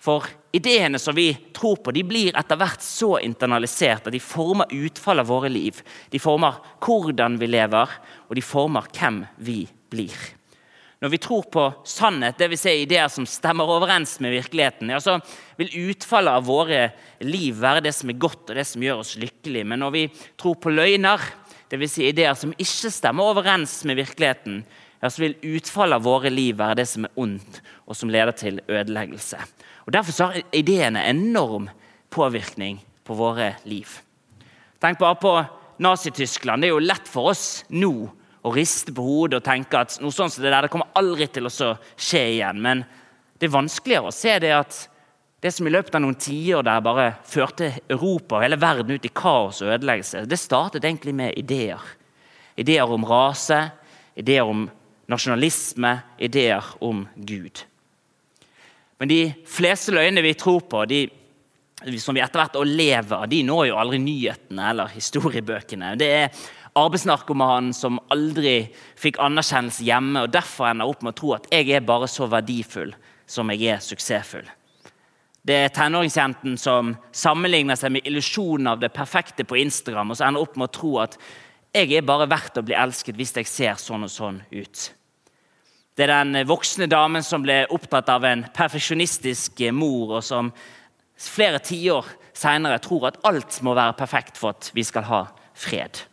For 0.00 0.24
ideene 0.56 0.98
som 0.98 1.14
vi 1.14 1.34
tror 1.52 1.76
på, 1.84 1.92
de 1.92 2.06
blir 2.08 2.36
etter 2.38 2.56
hvert 2.56 2.80
så 2.80 3.18
internalisert 3.20 4.08
at 4.08 4.14
de 4.16 4.22
former 4.24 4.72
utfallet 4.72 5.26
av 5.26 5.28
våre 5.28 5.52
liv. 5.52 5.82
De 6.08 6.18
former 6.22 6.56
hvordan 6.80 7.36
vi 7.40 7.50
lever, 7.52 7.96
og 8.28 8.38
de 8.38 8.44
former 8.44 8.88
hvem 8.96 9.26
vi 9.44 9.66
blir. 9.92 10.16
Når 11.00 11.08
vi 11.08 11.18
tror 11.24 11.46
på 11.48 11.62
sannhet, 11.88 12.36
dvs. 12.36 12.60
Si 12.60 12.72
ideer 12.82 13.08
som 13.08 13.24
stemmer 13.28 13.70
overens 13.72 14.18
med 14.20 14.34
virkeligheten, 14.34 14.90
ja, 14.92 14.98
så 15.00 15.16
vil 15.56 15.72
utfallet 15.88 16.36
av 16.36 16.44
våre 16.44 16.90
liv 17.24 17.56
være 17.56 17.86
det 17.86 17.94
som 17.96 18.12
er 18.12 18.18
godt 18.20 18.52
og 18.52 18.58
det 18.58 18.66
som 18.68 18.84
gjør 18.84 19.00
oss 19.00 19.14
lykkelige. 19.20 19.64
Men 19.70 19.80
når 19.80 19.94
vi 19.94 20.02
tror 20.40 20.58
på 20.60 20.72
løgner, 20.74 21.24
dvs. 21.72 21.94
Si 21.94 22.04
ideer 22.10 22.36
som 22.36 22.52
ikke 22.52 22.92
stemmer 22.92 23.32
overens 23.32 23.78
med 23.88 23.96
virkeligheten, 24.02 24.60
ja, 25.00 25.08
så 25.08 25.24
vil 25.24 25.38
utfallet 25.56 25.96
av 25.96 26.04
våre 26.04 26.32
liv 26.32 26.60
være 26.60 26.82
det 26.82 26.88
som 26.92 27.08
er 27.08 27.16
ondt, 27.24 27.62
og 27.88 27.96
som 27.96 28.12
leder 28.12 28.36
til 28.36 28.60
ødeleggelse. 28.68 29.40
Og 29.88 29.96
Derfor 29.96 30.34
har 30.34 30.42
ideene 30.52 31.06
enorm 31.08 31.70
påvirkning 32.12 32.76
på 33.08 33.16
våre 33.16 33.54
liv. 33.64 33.88
Tenk 34.84 35.00
bare 35.00 35.16
på 35.16 35.32
Nazi-Tyskland. 35.80 36.60
Det 36.60 36.68
er 36.68 36.76
jo 36.76 36.84
lett 36.84 37.08
for 37.08 37.32
oss 37.32 37.62
nå 37.72 38.10
og 38.42 38.56
riste 38.56 38.94
på 38.96 39.04
hodet 39.04 39.40
og 39.40 39.46
tenke 39.46 39.82
at 39.82 39.98
noe 40.00 40.14
sånt 40.14 40.32
som 40.34 40.44
det 40.44 40.52
der 40.52 40.66
det 40.66 40.72
kommer 40.72 40.92
aldri 40.96 41.28
til 41.28 41.48
å 41.48 41.52
skje 41.52 42.22
igjen. 42.36 42.62
Men 42.64 42.84
det 43.40 43.48
er 43.48 43.56
vanskeligere 43.56 44.08
å 44.08 44.14
se 44.14 44.38
det 44.42 44.54
at 44.56 44.78
det 45.40 45.52
som 45.56 45.66
i 45.68 45.72
løpet 45.72 45.94
av 45.96 46.02
noen 46.04 46.18
tiår 46.20 46.64
der 46.66 46.82
bare 46.84 47.06
førte 47.24 47.70
Europa 47.88 48.36
og 48.36 48.44
hele 48.44 48.60
verden 48.60 48.92
ut 48.96 49.06
i 49.08 49.12
kaos 49.12 49.62
og 49.64 49.72
ødeleggelse, 49.72 50.26
det 50.28 50.40
startet 50.40 50.84
egentlig 50.84 51.14
med 51.16 51.38
ideer. 51.40 51.80
Ideer 52.60 52.92
om 52.92 53.06
rase, 53.08 53.62
ideer 54.20 54.48
om 54.48 54.66
nasjonalisme, 55.10 55.94
ideer 56.20 56.74
om 56.84 57.06
Gud. 57.16 57.64
Men 59.00 59.08
de 59.08 59.22
fleste 59.48 59.94
løgnene 59.96 60.26
vi 60.26 60.36
tror 60.36 60.60
på, 60.68 60.84
de, 60.84 61.06
som 61.98 62.12
vi 62.12 62.20
etter 62.20 62.42
hvert 62.42 62.58
lever, 62.68 63.24
de 63.32 63.40
når 63.48 63.70
jo 63.70 63.78
aldri 63.80 64.00
nyhetene 64.02 64.66
eller 64.74 64.92
historiebøkene. 64.92 65.94
Det 65.96 66.10
er 66.18 66.42
arbeidsnarkomanen 66.78 67.72
som 67.74 67.98
aldri 68.12 68.70
fikk 68.98 69.18
anerkjennelse 69.22 69.84
hjemme, 69.86 70.24
og 70.24 70.32
derfor 70.34 70.70
ender 70.70 70.90
opp 70.90 71.02
med 71.02 71.14
å 71.14 71.18
tro 71.20 71.34
at 71.36 71.48
jeg 71.52 71.70
er 71.74 71.86
bare 71.86 72.08
så 72.10 72.28
verdifull 72.30 72.94
som 73.30 73.50
jeg 73.52 73.74
er 73.74 73.82
suksessfull. 73.84 74.48
Det 75.42 75.56
er 75.56 75.72
tenåringsjenten 75.72 76.58
som 76.60 76.92
sammenligner 77.16 77.78
seg 77.78 77.94
med 77.94 78.06
illusjonen 78.08 78.68
av 78.74 78.80
det 78.82 78.92
perfekte 78.92 79.46
på 79.48 79.58
Instagram, 79.62 80.12
og 80.12 80.18
så 80.18 80.28
ender 80.28 80.44
opp 80.44 80.58
med 80.60 80.68
å 80.68 80.74
tro 80.76 80.96
at 81.02 81.16
jeg 81.74 81.94
er 81.96 82.06
bare 82.06 82.28
verdt 82.28 82.58
å 82.58 82.64
bli 82.66 82.76
elsket 82.76 83.16
hvis 83.18 83.32
jeg 83.38 83.48
ser 83.48 83.78
sånn 83.80 84.04
og 84.04 84.12
sånn 84.12 84.42
ut. 84.50 84.90
Det 85.96 86.06
er 86.06 86.12
den 86.12 86.46
voksne 86.48 86.88
damen 86.90 87.24
som 87.24 87.42
ble 87.44 87.62
opptatt 87.72 88.08
av 88.12 88.24
en 88.24 88.44
perfeksjonistisk 88.56 89.64
mor, 89.76 90.18
og 90.18 90.24
som 90.24 90.52
flere 91.20 91.60
tiår 91.62 92.06
seinere 92.36 92.80
tror 92.82 93.10
at 93.10 93.20
alt 93.28 93.58
må 93.66 93.74
være 93.76 93.98
perfekt 93.98 94.40
for 94.40 94.54
at 94.54 94.70
vi 94.76 94.84
skal 94.86 95.08
ha 95.08 95.24
fred. 95.56 96.04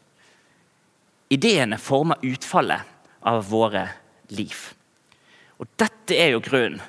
Ideene 1.33 1.77
former 1.81 2.21
utfallet 2.23 2.81
av 3.27 3.43
våre 3.49 3.87
liv. 4.31 4.55
Og 5.59 5.67
Dette 5.79 6.15
er 6.15 6.31
jo 6.35 6.43
grunnen 6.43 6.81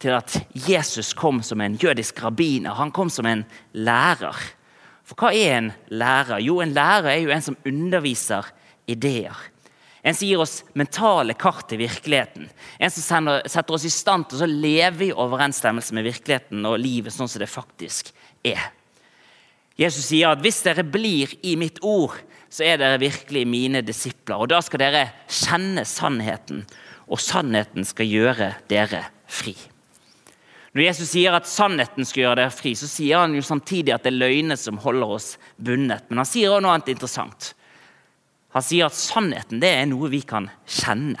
til 0.00 0.14
at 0.16 0.36
Jesus 0.68 1.12
kom 1.16 1.42
som 1.44 1.60
en 1.60 1.76
jødisk 1.80 2.22
rabbiner. 2.24 2.76
Han 2.78 2.92
kom 2.94 3.10
som 3.12 3.26
en 3.28 3.44
lærer. 3.76 4.36
For 5.04 5.18
hva 5.18 5.32
er 5.34 5.56
en 5.58 5.72
lærer? 5.90 6.40
Jo, 6.44 6.60
en 6.62 6.72
lærer 6.76 7.10
er 7.12 7.24
jo 7.24 7.32
en 7.34 7.44
som 7.44 7.58
underviser 7.68 8.46
ideer. 8.88 9.36
En 10.00 10.16
som 10.16 10.24
gir 10.24 10.40
oss 10.40 10.62
mentale 10.78 11.34
kart 11.36 11.66
til 11.68 11.82
virkeligheten. 11.82 12.48
En 12.80 12.92
som 12.92 13.04
sender, 13.04 13.42
setter 13.50 13.76
oss 13.76 13.84
i 13.84 13.92
stand 13.92 14.30
til 14.30 14.46
å 14.46 14.48
leve 14.48 15.10
i 15.10 15.12
overensstemmelse 15.12 15.96
med 15.96 16.06
virkeligheten 16.08 16.64
og 16.64 16.80
livet 16.80 17.12
sånn 17.12 17.28
som 17.28 17.42
det 17.42 17.50
faktisk 17.52 18.14
er. 18.46 18.70
Jesus 19.80 20.08
sier 20.08 20.32
at 20.32 20.40
hvis 20.44 20.62
dere 20.64 20.84
blir 20.84 21.34
i 21.44 21.56
mitt 21.60 21.82
ord, 21.84 22.16
så 22.50 22.66
er 22.66 22.80
dere 22.80 23.00
virkelig 23.00 23.44
mine 23.46 23.82
disipler. 23.86 24.42
Og 24.42 24.50
da 24.50 24.58
skal 24.64 24.82
dere 24.82 25.04
kjenne 25.30 25.84
sannheten, 25.86 26.64
og 27.10 27.22
sannheten 27.22 27.86
skal 27.86 28.10
gjøre 28.10 28.54
dere 28.70 29.04
fri. 29.30 29.54
Når 30.70 30.84
Jesus 30.84 31.10
sier 31.10 31.34
at 31.34 31.48
sannheten 31.50 32.06
skal 32.06 32.24
gjøre 32.24 32.38
dere 32.44 32.54
fri, 32.54 32.76
så 32.78 32.86
sier 32.90 33.22
han 33.22 33.34
jo 33.34 33.42
samtidig 33.42 33.94
at 33.94 34.04
det 34.06 34.12
er 34.12 34.20
løgner 34.20 34.58
som 34.58 34.78
holder 34.82 35.16
oss 35.16 35.32
bundet. 35.58 36.06
Men 36.10 36.22
han 36.22 36.28
sier 36.30 36.52
også 36.52 36.62
noe 36.62 36.76
annet 36.76 36.92
interessant. 36.94 37.50
Han 38.54 38.66
sier 38.66 38.86
at 38.86 38.98
sannheten 38.98 39.62
det 39.62 39.70
er 39.80 39.90
noe 39.90 40.10
vi 40.10 40.22
kan 40.26 40.46
kjenne. 40.66 41.18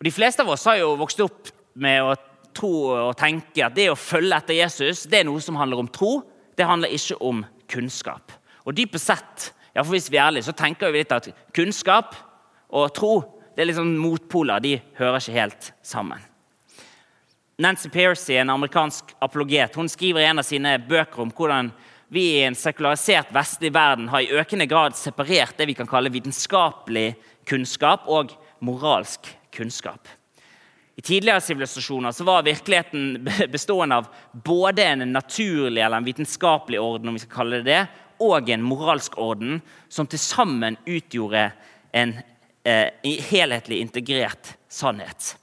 Og 0.00 0.08
De 0.08 0.12
fleste 0.16 0.44
av 0.44 0.52
oss 0.52 0.64
har 0.68 0.80
jo 0.80 0.94
vokst 1.00 1.20
opp 1.24 1.52
med 1.80 2.00
å 2.04 2.16
tro 2.56 2.72
og 2.88 3.16
tenke 3.20 3.66
at 3.66 3.76
det 3.76 3.90
å 3.92 3.98
følge 4.00 4.36
etter 4.40 4.56
Jesus 4.56 5.04
det 5.08 5.20
er 5.20 5.28
noe 5.28 5.44
som 5.44 5.58
handler 5.60 5.84
om 5.84 5.90
tro. 5.92 6.22
Det 6.56 6.68
handler 6.68 6.92
ikke 6.96 7.20
om 7.24 7.44
kunnskap. 7.70 8.32
Og 8.70 8.76
dypest 8.78 9.10
sett, 9.10 9.50
ja, 9.74 9.82
for 9.82 9.96
hvis 9.96 10.06
vi 10.12 10.18
er 10.20 10.28
ærlige, 10.28 10.46
så 10.46 10.54
tenker 10.54 10.92
vi 10.92 11.02
litt 11.02 11.14
at 11.14 11.26
kunnskap 11.56 12.14
og 12.70 12.92
tro 12.94 13.14
det 13.56 13.64
er 13.64 13.66
liksom 13.72 13.88
motpoler. 13.98 14.62
De 14.62 14.76
hører 14.96 15.18
ikke 15.18 15.34
helt 15.34 15.72
sammen. 15.82 16.22
Nancy 17.60 17.90
Piercy, 17.92 18.38
en 18.38 18.52
amerikansk 18.54 19.10
apologet, 19.20 19.74
hun 19.76 19.90
skriver 19.90 20.22
i 20.22 20.28
en 20.30 20.40
av 20.40 20.46
sine 20.46 20.78
bøker 20.80 21.20
om 21.20 21.32
hvordan 21.34 21.72
vi 22.14 22.22
i 22.38 22.44
en 22.46 22.56
sekularisert 22.56 23.34
vestlig 23.34 23.72
verden 23.74 24.08
har 24.08 24.22
i 24.24 24.30
økende 24.38 24.64
grad 24.70 24.96
separert 24.96 25.58
det 25.58 25.66
vi 25.68 25.76
kan 25.76 25.90
kalle 25.90 26.14
vitenskapelig 26.14 27.12
kunnskap 27.50 28.08
og 28.08 28.32
moralsk 28.64 29.28
kunnskap. 29.52 30.08
I 30.96 31.02
tidligere 31.02 31.42
sivilisasjoner 31.44 32.16
var 32.24 32.46
virkeligheten 32.46 33.28
bestående 33.52 34.00
av 34.00 34.08
både 34.32 34.84
en 34.94 35.12
naturlig 35.12 35.82
eller 35.82 36.00
en 36.00 36.08
vitenskapelig 36.08 36.80
orden 36.80 37.12
om 37.12 37.18
vi 37.18 37.22
skal 37.26 37.36
kalle 37.42 37.60
det 37.60 37.68
det, 37.68 37.84
og 38.20 38.50
en 38.50 38.64
moralsk 38.64 39.18
orden 39.18 39.60
som 39.88 40.08
til 40.10 40.20
sammen 40.22 40.78
utgjorde 40.86 41.50
en 41.96 42.14
eh, 42.64 42.92
helhetlig 43.30 43.80
integrert 43.80 44.54
sannhet. 44.68 45.34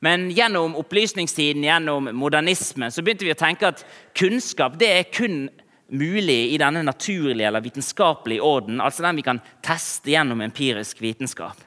Men 0.00 0.30
gjennom 0.32 0.76
opplysningstiden, 0.80 1.64
gjennom 1.64 2.08
modernismen, 2.16 2.92
så 2.92 3.04
begynte 3.04 3.26
vi 3.26 3.34
å 3.34 3.40
tenke 3.40 3.68
at 3.68 3.82
kunnskap 4.16 4.78
det 4.80 4.88
er 4.94 5.10
kun 5.12 5.42
mulig 5.90 6.54
i 6.54 6.60
denne 6.60 6.84
naturlige 6.86 7.48
eller 7.48 7.64
vitenskapelige 7.64 8.44
orden, 8.46 8.80
altså 8.80 9.04
den 9.04 9.18
vi 9.18 9.26
kan 9.26 9.42
teste 9.66 10.14
gjennom 10.14 10.40
empirisk 10.44 11.02
vitenskap. 11.02 11.58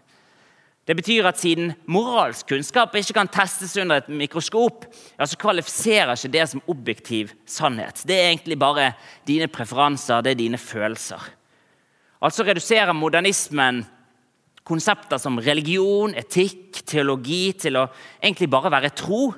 Det 0.84 0.98
betyr 1.00 1.28
at 1.30 1.40
siden 1.40 1.72
moralsk 1.88 2.50
kunnskap 2.52 2.96
ikke 3.00 3.16
kan 3.16 3.30
testes 3.32 3.78
under 3.80 4.02
et 4.02 4.10
mikroskop, 4.12 4.84
ja, 5.16 5.26
så 5.26 5.40
kvalifiserer 5.40 6.12
ikke 6.18 6.34
det 6.34 6.48
som 6.52 6.64
objektiv 6.68 7.32
sannhet. 7.48 8.04
Det 8.04 8.18
er 8.18 8.32
egentlig 8.34 8.58
bare 8.60 8.90
dine 9.28 9.48
preferanser, 9.48 10.22
det 10.22 10.34
er 10.34 10.42
dine 10.42 10.60
følelser. 10.60 11.24
Altså 12.24 12.44
reduserer 12.44 12.92
modernismen 12.96 13.86
konsepter 14.68 15.20
som 15.20 15.40
religion, 15.44 16.16
etikk, 16.20 16.84
teologi 16.88 17.54
til 17.60 17.80
å 17.80 17.88
egentlig 18.20 18.50
bare 18.52 18.72
være 18.72 18.94
tro 18.96 19.30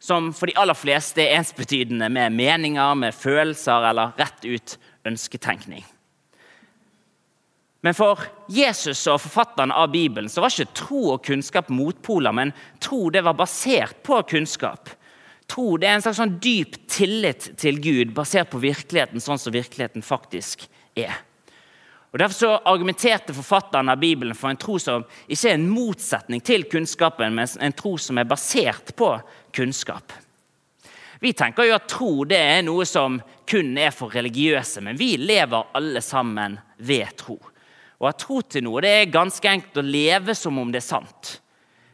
som 0.00 0.30
for 0.34 0.48
de 0.48 0.56
aller 0.58 0.78
fleste 0.78 1.22
er 1.22 1.38
ensbetydende 1.38 2.08
med 2.10 2.34
meninger, 2.34 2.94
med 2.98 3.14
følelser 3.14 3.90
eller 3.90 4.14
rett 4.18 4.46
ut 4.46 4.76
ønsketenkning. 5.06 5.84
Men 7.80 7.96
for 7.96 8.20
Jesus 8.52 9.06
og 9.08 9.22
forfatterne 9.22 9.74
av 9.74 9.88
Bibelen 9.92 10.28
så 10.28 10.42
var 10.44 10.52
ikke 10.52 10.76
tro 10.76 11.04
og 11.14 11.24
kunnskap 11.24 11.70
motpoler, 11.72 12.34
men 12.36 12.52
tro 12.82 13.08
det 13.12 13.22
var 13.24 13.38
basert 13.38 14.02
på 14.04 14.20
kunnskap. 14.28 14.92
Tro 15.50 15.78
det 15.80 15.88
er 15.88 15.96
en 15.96 16.04
slags 16.04 16.20
sånn 16.20 16.36
dyp 16.42 16.76
tillit 16.92 17.48
til 17.58 17.80
Gud 17.82 18.12
basert 18.14 18.52
på 18.52 18.60
virkeligheten 18.62 19.22
sånn 19.22 19.40
som 19.40 19.54
virkeligheten 19.56 20.04
faktisk 20.04 20.68
er. 20.94 21.24
Og 22.10 22.18
Derfor 22.18 22.34
så 22.36 22.50
argumenterte 22.66 23.34
forfatteren 23.34 23.88
av 23.88 24.00
Bibelen 24.02 24.34
for 24.34 24.50
en 24.50 24.58
tro 24.60 24.76
som 24.82 25.04
ikke 25.30 25.52
er 25.52 25.56
en 25.56 25.68
motsetning 25.70 26.42
til 26.42 26.66
kunnskapen, 26.70 27.34
men 27.34 27.48
en 27.62 27.76
tro 27.78 27.94
som 28.02 28.18
er 28.18 28.28
basert 28.28 28.92
på 28.98 29.12
kunnskap. 29.56 30.12
Vi 31.20 31.32
tenker 31.36 31.68
jo 31.68 31.76
at 31.76 31.88
tro 31.90 32.12
det 32.26 32.40
er 32.40 32.64
noe 32.66 32.86
som 32.88 33.20
kun 33.50 33.76
er 33.78 33.94
for 33.94 34.12
religiøse, 34.14 34.82
men 34.82 34.98
vi 34.98 35.14
lever 35.20 35.70
alle 35.76 36.02
sammen 36.02 36.58
ved 36.78 37.14
tro. 37.20 37.38
Å 38.00 38.08
ha 38.08 38.16
tro 38.16 38.40
til 38.40 38.64
noe 38.64 38.80
det 38.80 38.90
er 38.96 39.12
ganske 39.12 39.48
enkelt 39.50 39.82
å 39.82 39.84
leve 39.84 40.34
som 40.36 40.58
om 40.58 40.70
det 40.72 40.80
er 40.80 40.88
sant. 40.88 41.34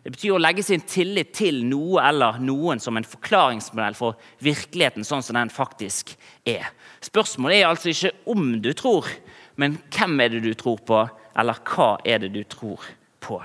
Det 0.07 0.13
betyr 0.15 0.37
å 0.37 0.39
legge 0.39 0.63
sin 0.63 0.85
tillit 0.87 1.33
til 1.35 1.65
noe 1.67 1.99
eller 2.07 2.39
noen 2.39 2.79
som 2.79 2.95
en 2.95 3.07
forklaringsmodell 3.07 3.97
for 3.99 4.15
virkeligheten 4.39 5.03
sånn 5.07 5.25
som 5.27 5.35
den 5.35 5.51
faktisk 5.51 6.13
er. 6.47 6.69
Spørsmålet 7.03 7.59
er 7.59 7.67
altså 7.73 7.91
ikke 7.91 8.13
om 8.31 8.53
du 8.63 8.71
tror, 8.79 9.11
men 9.59 9.81
hvem 9.91 10.23
er 10.23 10.31
det 10.37 10.45
du 10.47 10.53
tror 10.55 10.79
på, 10.87 11.03
eller 11.35 11.59
hva 11.67 11.97
er 12.07 12.23
det 12.23 12.31
du 12.37 12.45
tror 12.47 12.87
på? 13.19 13.41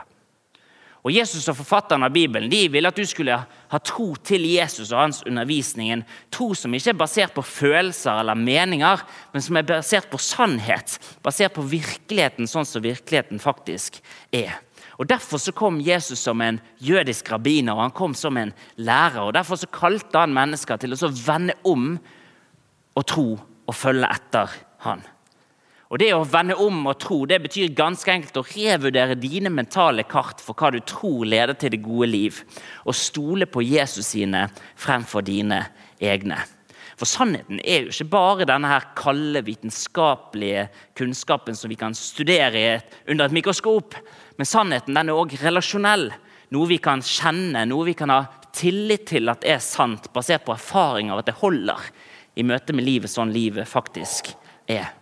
Og 1.02 1.14
Jesus 1.16 1.48
og 1.50 1.58
forfatterne 1.58 2.06
av 2.06 2.14
Bibelen 2.14 2.52
de 2.52 2.68
ville 2.70 2.90
at 2.90 2.98
du 2.98 3.08
skulle 3.10 3.40
ha 3.42 3.80
tro 3.82 4.12
til 4.22 4.44
Jesus 4.46 4.92
og 4.92 5.00
hans 5.00 5.22
undervisning. 5.26 5.90
En 5.90 6.04
tro 6.34 6.52
som 6.58 6.74
ikke 6.78 6.94
er 6.94 7.00
basert 7.00 7.34
på 7.34 7.44
følelser 7.46 8.22
eller 8.22 8.38
meninger, 8.38 9.02
men 9.34 9.42
som 9.42 9.58
er 9.58 9.66
basert 9.66 10.12
på 10.12 10.20
sannhet. 10.22 11.00
Basert 11.26 11.56
på 11.58 11.66
virkeligheten 11.66 12.50
sånn 12.50 12.70
som 12.70 12.86
virkeligheten 12.86 13.42
faktisk 13.42 13.98
er. 14.30 14.60
Og 15.02 15.10
Derfor 15.10 15.42
så 15.42 15.54
kom 15.58 15.80
Jesus 15.82 16.22
som 16.22 16.42
en 16.46 16.60
jødisk 16.78 17.32
rabbiner 17.34 17.74
og 17.74 17.88
han 17.88 17.96
kom 17.98 18.14
som 18.14 18.38
en 18.38 18.54
lærer. 18.78 19.24
og 19.24 19.34
Derfor 19.34 19.58
så 19.58 19.72
kalte 19.74 20.22
han 20.22 20.36
mennesker 20.38 20.78
til 20.78 20.94
å 20.94 21.10
vende 21.26 21.58
om 21.66 21.96
og 22.94 23.08
tro 23.10 23.26
og 23.42 23.76
følge 23.76 24.06
etter 24.06 24.54
han. 24.86 25.02
Og 25.92 26.00
Det 26.00 26.14
å 26.16 26.24
vende 26.24 26.56
om 26.56 26.86
og 26.88 27.02
tro 27.04 27.18
det 27.28 27.42
betyr 27.44 27.74
ganske 27.76 28.14
enkelt 28.14 28.38
å 28.40 28.46
revurdere 28.48 29.18
dine 29.20 29.52
mentale 29.52 30.06
kart 30.08 30.40
for 30.40 30.56
hva 30.56 30.70
du 30.72 30.80
tror 30.88 31.26
leder 31.28 31.58
til 31.60 31.74
det 31.74 31.82
gode 31.84 32.08
liv, 32.08 32.38
og 32.88 32.96
stole 32.96 33.44
på 33.44 33.64
Jesus 33.66 34.14
sine 34.14 34.46
fremfor 34.80 35.26
dine 35.28 35.66
egne. 36.00 36.38
For 36.96 37.10
sannheten 37.10 37.60
er 37.66 37.84
jo 37.84 37.92
ikke 37.92 38.12
bare 38.14 38.48
denne 38.48 38.70
her 38.72 38.88
kalde, 38.96 39.42
vitenskapelige 39.44 40.70
kunnskapen 40.96 41.60
som 41.60 41.72
vi 41.72 41.80
kan 41.82 41.98
studere 41.98 42.80
under 43.10 43.26
et 43.26 43.36
mikroskop, 43.36 43.98
men 44.38 44.48
sannheten 44.48 44.96
den 44.96 45.12
er 45.12 45.20
òg 45.20 45.36
relasjonell. 45.42 46.08
Noe 46.56 46.72
vi 46.72 46.80
kan 46.84 47.04
kjenne, 47.04 47.66
noe 47.68 47.90
vi 47.90 47.98
kan 48.00 48.14
ha 48.14 48.22
tillit 48.56 49.10
til 49.12 49.32
at 49.34 49.44
er 49.44 49.60
sant, 49.64 50.08
basert 50.16 50.48
på 50.48 50.56
erfaring 50.56 51.12
av 51.12 51.20
at 51.20 51.32
det 51.32 51.40
holder 51.42 51.84
i 52.40 52.48
møte 52.48 52.76
med 52.76 52.88
livet 52.88 53.12
sånn 53.12 53.34
livet 53.36 53.68
faktisk 53.68 54.32
er. 54.72 55.01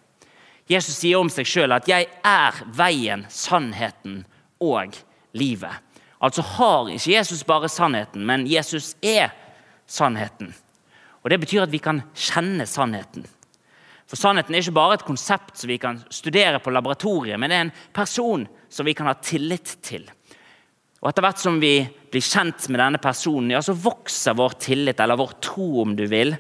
Jesus 0.69 0.99
sier 1.01 1.17
om 1.17 1.29
seg 1.33 1.47
sjøl 1.49 1.73
at 1.73 1.87
'jeg 1.87 2.07
er 2.23 2.53
veien, 2.65 3.25
sannheten 3.29 4.25
og 4.61 4.93
livet'. 5.33 5.81
Altså 6.21 6.41
har 6.41 6.89
ikke 6.89 7.15
Jesus 7.15 7.43
bare 7.43 7.69
sannheten, 7.69 8.25
men 8.25 8.45
Jesus 8.47 8.95
er 9.01 9.31
sannheten. 9.87 10.53
Og 11.23 11.29
Det 11.29 11.39
betyr 11.39 11.63
at 11.63 11.71
vi 11.71 11.79
kan 11.79 12.03
kjenne 12.13 12.65
sannheten. 12.65 13.25
For 14.09 14.17
Sannheten 14.17 14.55
er 14.55 14.63
ikke 14.63 14.73
bare 14.73 14.93
et 14.97 15.05
konsept 15.05 15.59
som 15.59 15.69
vi 15.69 15.77
kan 15.77 15.99
studere 16.09 16.59
på 16.59 16.71
laboratoriet, 16.73 17.37
men 17.39 17.51
det 17.51 17.57
er 17.57 17.65
en 17.67 17.75
person 17.93 18.47
som 18.69 18.87
vi 18.87 18.95
kan 18.97 19.05
ha 19.05 19.13
tillit 19.13 19.75
til. 19.85 20.07
Og 20.99 21.11
Etter 21.11 21.21
hvert 21.21 21.39
som 21.39 21.59
vi 21.61 21.75
blir 22.11 22.25
kjent 22.25 22.69
med 22.69 22.81
denne 22.81 22.97
personen, 22.97 23.51
ja, 23.53 23.61
så 23.61 23.77
vokser 23.77 24.33
vår 24.35 24.57
tillit, 24.59 24.99
eller 24.99 25.19
vår 25.19 25.35
tro, 25.45 25.67
om 25.83 25.93
du 25.95 26.07
vil, 26.09 26.33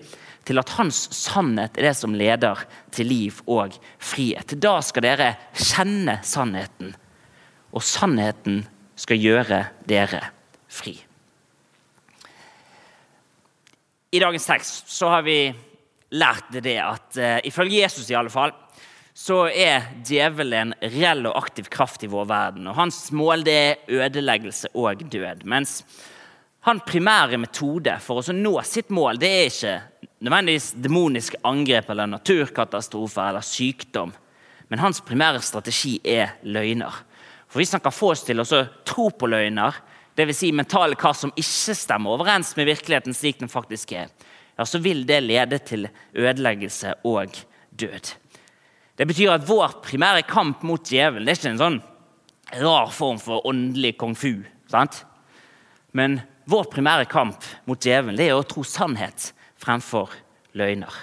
til 0.49 0.61
at 0.61 0.73
hans 0.79 1.03
sannhet 1.13 1.77
er 1.77 1.89
det 1.89 1.95
som 1.97 2.15
leder 2.17 2.65
til 2.95 3.09
liv 3.09 3.37
og 3.45 3.77
frihet. 4.01 4.57
Da 4.57 4.79
skal 4.85 5.05
dere 5.05 5.29
kjenne 5.53 6.17
sannheten, 6.25 6.95
og 7.69 7.85
sannheten 7.85 8.63
skal 8.99 9.21
gjøre 9.21 9.63
dere 9.87 10.23
fri. 10.69 10.95
I 14.09 14.21
dagens 14.21 14.47
tekst 14.49 14.89
så 14.89 15.11
har 15.13 15.21
vi 15.21 15.51
lært 16.17 16.49
det 16.65 16.79
at 16.81 17.19
uh, 17.21 17.37
ifølge 17.45 17.83
Jesus 17.83 18.09
i 18.09 18.17
alle 18.17 18.33
fall, 18.33 18.55
så 19.13 19.43
er 19.51 19.91
djevelen 20.07 20.71
en 20.71 20.93
reell 20.95 21.27
og 21.29 21.37
aktiv 21.37 21.67
kraft 21.69 22.05
i 22.05 22.09
vår 22.09 22.25
verden. 22.29 22.69
og 22.71 22.77
Hans 22.79 23.11
mål 23.11 23.43
det 23.45 23.57
er 23.59 23.99
ødeleggelse 23.99 24.71
og 24.73 25.03
død. 25.11 25.43
Mens 25.45 25.83
han 26.65 26.81
primære 26.87 27.37
metode 27.37 27.97
for 28.03 28.23
å 28.23 28.35
nå 28.35 28.55
sitt 28.67 28.89
mål 28.95 29.19
det 29.21 29.29
er 29.29 29.51
ikke 29.51 29.75
nødvendigvis 30.19 30.73
demoniske 30.75 31.39
angrep 31.47 31.89
eller 31.89 32.09
naturkatastrofer 32.09 33.29
eller 33.29 33.45
sykdom. 33.45 34.11
Men 34.69 34.79
hans 34.83 35.01
primære 35.01 35.41
strategi 35.41 35.99
er 36.03 36.35
løgner. 36.43 36.93
For 37.49 37.59
Hvis 37.59 37.71
han 37.73 37.81
kan 37.81 37.95
få 37.95 38.11
oss 38.13 38.25
til 38.27 38.41
å 38.41 38.45
tro 38.85 39.09
på 39.09 39.29
løgner, 39.29 39.79
dvs. 40.19 40.37
Si 40.37 40.51
mentale 40.53 40.97
hva 40.99 41.13
som 41.15 41.31
ikke 41.33 41.75
stemmer 41.77 42.13
overens 42.13 42.51
med 42.57 42.67
virkeligheten 42.69 43.15
slik 43.15 43.39
den 43.39 43.49
faktisk 43.51 43.93
er, 43.95 44.11
ja, 44.57 44.65
så 44.67 44.81
vil 44.83 45.05
det 45.07 45.21
lede 45.23 45.61
til 45.63 45.87
ødeleggelse 46.13 46.99
og 47.07 47.39
død. 47.71 48.11
Det 48.99 49.07
betyr 49.07 49.37
at 49.37 49.47
vår 49.47 49.79
primære 49.85 50.25
kamp 50.27 50.65
mot 50.67 50.83
djevelen 50.83 51.25
det 51.25 51.37
er 51.37 51.39
ikke 51.39 51.53
en 51.53 51.61
sånn 51.61 51.81
rar 52.59 52.89
form 52.91 53.21
for 53.21 53.45
åndelig 53.47 53.95
kung 54.01 54.17
fu. 54.19 54.41
Sant? 54.67 55.05
Men 55.95 56.19
vår 56.49 56.67
primære 56.73 57.07
kamp 57.09 57.45
mot 57.69 57.79
djevelen 57.79 58.19
er 58.19 58.35
å 58.35 58.43
tro 58.43 58.65
sannhet 58.67 59.31
fremfor 59.59 60.13
løgner. 60.57 60.93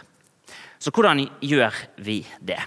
Så 0.79 0.93
hvordan 0.95 1.25
gjør 1.41 1.75
vi 1.97 2.23
det? 2.41 2.61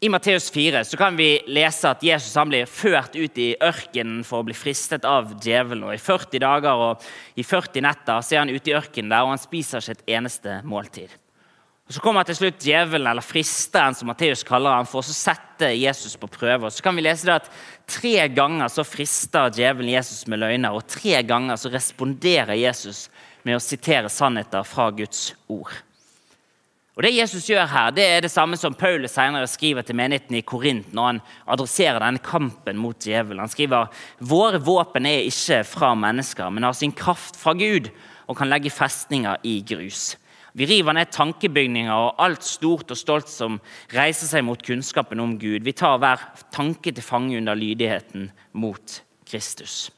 I 0.00 0.08
Matteus 0.08 0.46
4 0.50 0.80
så 0.88 0.96
kan 0.96 1.16
vi 1.16 1.42
lese 1.52 1.90
at 1.90 2.00
Jesus 2.00 2.32
blir 2.48 2.64
ført 2.64 3.16
ut 3.18 3.36
i 3.38 3.50
ørkenen 3.60 4.22
for 4.24 4.40
å 4.40 4.46
bli 4.48 4.56
fristet 4.56 5.04
av 5.04 5.34
djevelen. 5.44 5.84
Og 5.84 5.92
I 5.92 6.00
40 6.00 6.40
dager 6.40 6.84
og 6.86 7.04
i 7.36 7.44
40 7.44 7.84
netter 7.84 8.24
så 8.24 8.36
er 8.36 8.40
han 8.46 8.52
ute 8.54 8.72
i 8.72 8.78
ørkenen 8.78 9.12
der, 9.12 9.26
og 9.26 9.34
han 9.34 9.42
spiser 9.42 9.84
ikke 9.84 9.98
et 9.98 10.14
eneste 10.16 10.62
måltid. 10.64 11.12
Og 11.90 11.92
Så 11.92 12.00
kommer 12.00 12.24
til 12.24 12.38
slutt 12.38 12.64
djevelen, 12.64 13.10
eller 13.10 13.26
fristeren, 13.26 13.96
som 13.98 14.08
Matteus 14.08 14.44
kaller 14.46 14.78
han, 14.78 14.88
for 14.88 15.02
å 15.02 15.12
sette 15.12 15.72
Jesus 15.74 16.16
på 16.16 16.30
prøve. 16.32 16.68
Og 16.68 16.72
så 16.72 16.84
kan 16.86 16.96
vi 16.96 17.02
lese 17.04 17.26
det 17.26 17.40
at 17.42 17.52
Tre 17.90 18.28
ganger 18.30 18.70
så 18.70 18.84
frister 18.86 19.50
djevelen 19.52 19.90
Jesus 19.90 20.22
med 20.30 20.38
løgner, 20.40 20.72
og 20.72 20.86
tre 20.86 21.20
ganger 21.26 21.58
så 21.58 21.72
responderer 21.72 22.54
Jesus 22.54 23.08
med 23.42 23.56
å 23.56 23.62
sitere 23.62 24.10
sannheter 24.12 24.66
fra 24.66 24.90
Guds 24.94 25.30
ord. 25.48 25.72
Og 27.00 27.04
Det 27.06 27.14
Jesus 27.14 27.46
gjør 27.48 27.68
her, 27.70 27.92
det 27.96 28.04
er 28.04 28.24
det 28.24 28.32
samme 28.32 28.58
som 28.60 28.74
Paulus 28.76 29.14
senere 29.14 29.48
skriver 29.48 29.86
til 29.86 29.96
menigheten 29.96 30.36
i 30.36 30.42
Korint 30.44 30.90
når 30.92 31.06
han 31.06 31.20
adresserer 31.54 32.02
denne 32.02 32.20
kampen 32.20 32.76
mot 32.76 32.98
djevelen. 33.00 33.40
Han 33.40 33.52
skriver 33.52 33.88
våre 34.18 34.60
våpen 34.60 35.08
er 35.08 35.24
ikke 35.24 35.62
fra 35.64 35.94
mennesker, 35.96 36.50
men 36.52 36.66
har 36.66 36.76
sin 36.76 36.92
kraft 36.92 37.38
fra 37.40 37.54
Gud 37.56 37.88
og 38.26 38.36
kan 38.36 38.50
legge 38.52 38.74
festninger 38.74 39.40
i 39.48 39.62
grus. 39.64 40.18
Vi 40.52 40.66
river 40.66 40.92
ned 40.92 41.12
tankebygninger 41.14 41.94
og 41.94 42.20
alt 42.20 42.44
stort 42.44 42.90
og 42.90 42.98
stolt 42.98 43.30
som 43.30 43.60
reiser 43.94 44.28
seg 44.28 44.44
mot 44.44 44.60
kunnskapen 44.60 45.22
om 45.22 45.36
Gud. 45.38 45.62
Vi 45.64 45.76
tar 45.78 46.00
hver 46.02 46.20
tanke 46.52 46.92
til 46.92 47.06
fange 47.06 47.38
under 47.38 47.56
lydigheten 47.56 48.28
mot 48.52 49.00
Kristus. 49.30 49.88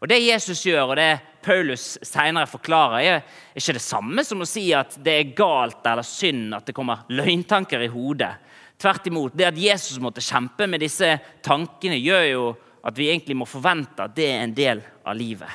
Og 0.00 0.08
Det 0.08 0.22
Jesus 0.22 0.62
gjør, 0.62 0.94
og 0.94 0.96
det 0.96 1.18
Paulus 1.48 1.94
senere 2.04 2.48
forklarer, 2.50 2.98
er 3.00 3.56
ikke 3.56 3.78
det 3.78 3.84
samme 3.84 4.24
som 4.26 4.44
å 4.44 4.48
si 4.48 4.66
at 4.76 4.98
det 5.04 5.14
er 5.16 5.30
galt 5.38 5.86
eller 5.88 6.04
synd 6.04 6.52
at 6.58 6.68
det 6.68 6.74
kommer 6.76 7.06
løgntanker 7.08 7.86
i 7.86 7.88
hodet. 7.92 8.34
Tvert 8.78 9.08
imot. 9.08 9.32
Det 9.34 9.48
at 9.48 9.58
Jesus 9.58 9.96
måtte 10.02 10.22
kjempe 10.22 10.68
med 10.68 10.84
disse 10.84 11.14
tankene, 11.42 11.96
gjør 11.98 12.26
jo 12.28 12.42
at 12.86 13.00
vi 13.00 13.08
egentlig 13.08 13.38
må 13.40 13.48
forvente 13.48 14.04
at 14.04 14.14
det 14.16 14.28
er 14.28 14.44
en 14.44 14.54
del 14.54 14.84
av 15.08 15.16
livet. 15.18 15.50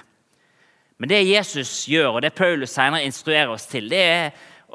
Men 0.98 1.12
det 1.12 1.22
Jesus 1.28 1.86
gjør, 1.90 2.18
og 2.18 2.26
det 2.26 2.34
Paulus 2.36 2.74
senere 2.74 3.06
instruerer 3.06 3.54
oss 3.54 3.70
til, 3.70 3.88
det 3.92 4.02
er 4.02 4.28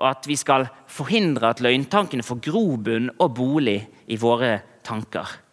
at 0.09 0.26
vi 0.31 0.37
skal 0.38 0.68
forhindre 0.87 1.50
at 1.50 1.62
løgntankene 1.64 2.22
får 2.26 2.42
grobunn 2.46 3.11
og 3.18 3.35
bolig 3.35 3.81
i 4.07 4.18
våre 4.20 4.59
tanker. 4.87 5.47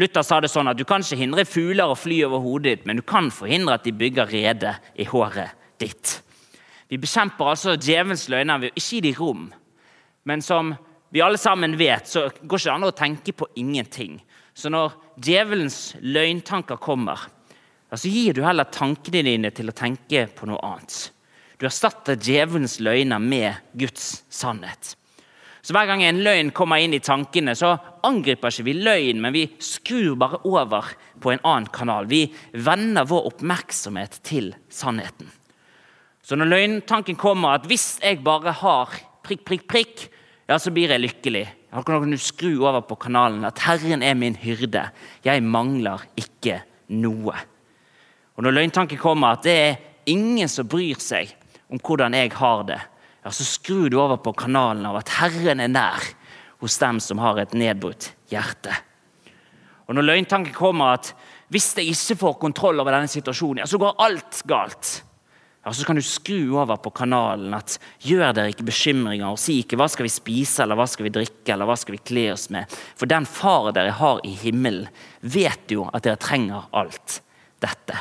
Luther 0.00 0.24
sa 0.24 0.38
det 0.40 0.48
sånn 0.48 0.70
at 0.70 0.78
du 0.78 0.86
kan 0.88 1.04
ikke 1.04 1.20
hindre 1.20 1.44
fugler 1.44 1.90
å 1.92 1.96
fly 1.98 2.22
over 2.24 2.40
hodet 2.40 2.70
ditt, 2.70 2.86
men 2.88 3.00
du 3.00 3.04
kan 3.04 3.28
forhindre 3.34 3.76
at 3.76 3.84
de 3.84 3.92
bygger 3.92 4.30
rede 4.32 4.76
i 4.96 5.04
håret 5.08 5.52
ditt. 5.82 6.20
Vi 6.88 7.00
bekjemper 7.00 7.52
altså 7.52 7.76
djevelens 7.76 8.26
løgner 8.32 8.62
ved 8.62 8.72
ikke 8.76 8.88
gi 8.88 9.02
dem 9.04 9.18
rom. 9.18 9.44
Men 10.28 10.44
som 10.44 10.74
vi 11.12 11.20
alle 11.24 11.40
sammen 11.40 11.76
vet, 11.80 12.08
så 12.08 12.26
går 12.40 12.56
det 12.56 12.64
ikke 12.64 12.74
an 12.76 12.88
å 12.88 12.96
tenke 12.96 13.34
på 13.36 13.48
ingenting. 13.60 14.18
Så 14.54 14.72
når 14.72 14.94
djevelens 15.20 15.94
løgntanker 16.00 16.80
kommer, 16.80 17.20
så 17.92 18.08
gir 18.08 18.32
du 18.36 18.40
heller 18.44 18.68
tankene 18.72 19.20
dine 19.26 19.50
til 19.52 19.68
å 19.68 19.76
tenke 19.76 20.24
på 20.32 20.48
noe 20.48 20.60
annet. 20.64 21.10
Du 21.60 21.66
erstatter 21.68 22.16
djevelens 22.16 22.78
løgner 22.80 23.20
med 23.20 23.60
Guds 23.76 24.22
sannhet. 24.32 24.94
Så 25.62 25.76
Hver 25.76 25.86
gang 25.86 26.02
en 26.02 26.24
løgn 26.26 26.50
kommer 26.50 26.82
inn 26.82 26.94
i 26.96 26.98
tankene, 27.02 27.54
så 27.54 27.76
angriper 28.02 28.50
ikke 28.50 28.66
vi 28.66 28.74
løgn, 28.82 29.20
men 29.22 29.34
vi 29.34 29.44
skrur 29.62 30.16
bare 30.18 30.40
over 30.48 30.88
på 31.22 31.30
en 31.30 31.44
annen 31.46 31.68
kanal. 31.70 32.08
Vi 32.10 32.24
vender 32.50 33.06
vår 33.06 33.28
oppmerksomhet 33.30 34.18
til 34.26 34.50
sannheten. 34.66 35.30
Så 36.22 36.34
når 36.38 36.50
løgntanken 36.50 37.18
kommer 37.18 37.54
at 37.54 37.68
hvis 37.70 38.00
jeg 38.02 38.24
bare 38.26 38.54
har 38.58 38.90
prikk, 39.22 39.46
prikk, 39.46 39.64
prikk, 39.70 40.04
ja, 40.50 40.58
så 40.58 40.74
blir 40.74 40.90
jeg 40.90 41.02
lykkelig. 41.02 41.46
Da 41.70 41.82
kan 41.86 42.10
du 42.10 42.18
skru 42.18 42.66
over 42.66 42.82
på 42.82 42.98
kanalen 43.06 43.46
at 43.46 43.58
'Herren 43.58 44.02
er 44.02 44.14
min 44.14 44.36
hyrde'. 44.36 44.90
Jeg 45.24 45.42
mangler 45.42 46.02
ikke 46.16 46.62
noe. 46.88 47.34
Og 48.36 48.42
Når 48.42 48.50
løgntanken 48.50 48.98
kommer 48.98 49.32
at 49.32 49.42
det 49.42 49.56
er 49.58 49.76
ingen 50.06 50.48
som 50.48 50.66
bryr 50.66 50.98
seg 50.98 51.34
om 51.70 51.78
hvordan 51.78 52.14
jeg 52.14 52.32
har 52.32 52.62
det, 52.64 52.80
ja, 53.22 53.30
så 53.30 53.46
skrur 53.46 53.90
du 53.90 53.98
over 54.00 54.18
på 54.22 54.34
kanalen 54.44 54.86
av 54.88 54.98
at 55.02 55.12
Herren 55.20 55.62
er 55.62 55.70
nær 55.70 56.08
hos 56.62 56.78
dem 56.78 56.98
som 57.02 57.20
har 57.22 57.38
et 57.42 57.54
nedbrutt 57.58 58.12
hjerte. 58.30 58.74
Og 59.86 59.96
Når 59.96 60.08
løgntanken 60.08 60.54
kommer 60.54 60.96
at 60.96 61.12
hvis 61.52 61.72
jeg 61.76 61.92
ikke 61.92 62.20
får 62.22 62.36
kontroll 62.40 62.80
over 62.80 62.94
denne 62.94 63.10
situasjonen, 63.10 63.62
ja, 63.62 63.68
så 63.68 63.80
går 63.80 63.98
alt 64.00 64.40
galt, 64.48 64.92
ja, 65.62 65.70
så 65.70 65.84
kan 65.86 65.98
du 65.98 66.02
skru 66.02 66.56
over 66.58 66.78
på 66.82 66.90
kanalen 66.96 67.52
at 67.54 67.76
gjør 68.02 68.32
dere 68.34 68.50
ikke 68.50 68.66
bekymringer 68.66 69.28
og 69.30 69.38
si 69.38 69.60
ikke 69.62 69.78
hva 69.78 69.86
skal 69.90 70.08
vi 70.08 70.14
spise 70.14 70.64
eller 70.64 70.78
hva 70.78 70.88
skal 70.90 71.06
vi 71.06 71.12
drikke 71.14 71.54
eller 71.54 71.68
hva 71.68 71.76
skal 71.78 71.94
vi 71.94 72.02
kle 72.02 72.24
oss 72.32 72.48
med. 72.50 72.72
For 72.98 73.10
den 73.10 73.28
far 73.30 73.68
dere 73.76 73.94
har 73.94 74.22
i 74.26 74.32
himmelen, 74.40 74.88
vet 75.20 75.70
jo 75.70 75.86
at 75.92 76.02
dere 76.02 76.18
trenger 76.18 76.66
alt 76.74 77.20
dette. 77.62 78.00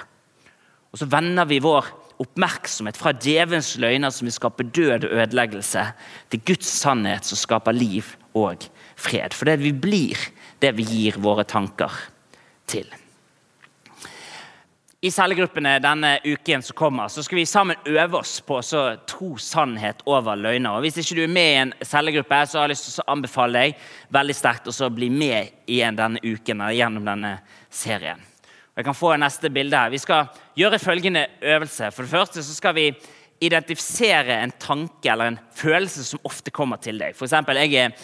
Og 0.92 1.00
Så 1.00 1.06
vender 1.12 1.46
vi 1.48 1.62
vår 1.62 1.86
oppmerksomhet 2.22 3.00
fra 3.00 3.14
djevelens 3.18 3.74
løgner 3.82 4.14
som 4.14 4.30
vil 4.30 4.36
skape 4.36 4.68
død 4.70 5.10
og 5.10 5.18
ødeleggelse, 5.24 5.86
til 6.32 6.46
Guds 6.48 6.70
sannhet 6.82 7.28
som 7.28 7.40
skaper 7.40 7.76
liv 7.76 8.16
og 8.38 8.68
fred. 8.96 9.36
For 9.36 9.50
det 9.50 9.60
vi 9.64 9.74
blir 9.74 10.30
det 10.62 10.76
vi 10.78 10.86
gir 10.86 11.18
våre 11.22 11.44
tanker 11.48 11.94
til. 12.70 12.90
I 15.02 15.10
cellegruppene 15.10 15.80
denne 15.82 16.12
uken 16.22 16.62
som 16.62 16.78
kommer, 16.78 17.10
så 17.10 17.24
skal 17.26 17.40
vi 17.40 17.48
sammen 17.50 17.88
øve 17.90 18.20
oss 18.20 18.36
på 18.46 18.60
å 18.62 18.82
tro 19.10 19.32
sannhet 19.42 20.04
over 20.06 20.38
løgner. 20.38 20.76
Og 20.76 20.86
Hvis 20.86 21.00
ikke 21.02 21.18
du 21.18 21.24
er 21.24 21.34
med 21.34 21.50
i 21.50 21.62
en 21.64 21.74
cellegruppe, 21.82 22.44
så 22.46 22.60
har 22.60 22.70
jeg 22.70 22.76
lyst 22.76 22.92
til 22.92 23.02
å 23.02 23.12
anbefale 23.16 23.64
deg 23.64 23.88
veldig 24.14 24.36
sterkt 24.38 24.70
å 24.70 24.92
bli 24.94 25.10
med 25.10 25.66
igjen 25.66 25.98
denne 25.98 26.22
uken 26.22 26.62
gjennom 26.70 27.10
denne 27.10 27.40
serien. 27.74 28.22
Jeg 28.76 28.88
kan 28.88 28.96
få 28.96 29.16
neste 29.20 29.52
bilde 29.52 29.78
her. 29.78 29.92
Vi 29.92 30.00
skal 30.00 30.30
gjøre 30.58 30.80
følgende 30.80 31.26
øvelse. 31.42 31.92
For 31.92 32.08
det 32.08 32.14
første 32.14 32.44
så 32.44 32.56
skal 32.56 32.76
vi 32.78 32.88
identifisere 33.42 34.38
en 34.44 34.54
tanke 34.62 35.12
eller 35.12 35.32
en 35.32 35.40
følelse 35.58 36.06
som 36.08 36.22
ofte 36.24 36.54
kommer 36.54 36.80
til 36.82 37.00
deg. 37.02 37.18
F.eks. 37.18 37.34
jeg 37.34 37.74
er 37.82 37.96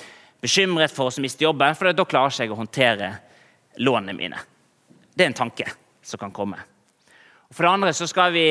bekymret 0.41 0.93
for 0.93 1.09
å 1.09 1.23
miste 1.23 1.45
jobben, 1.45 1.75
for 1.77 1.93
da 1.93 2.05
klarer 2.05 2.33
ikke 2.33 2.47
jeg 2.47 2.53
å 2.55 2.59
håndtere 2.59 3.11
lånene 3.85 4.17
mine. 4.17 4.41
Det 5.13 5.23
er 5.23 5.31
en 5.31 5.39
tanke 5.45 5.69
som 6.03 6.19
kan 6.19 6.33
komme. 6.33 6.59
Og 7.47 7.55
for 7.55 7.63
det 7.63 7.73
andre 7.77 7.93
så 7.95 8.09
skal 8.09 8.33
vi 8.35 8.47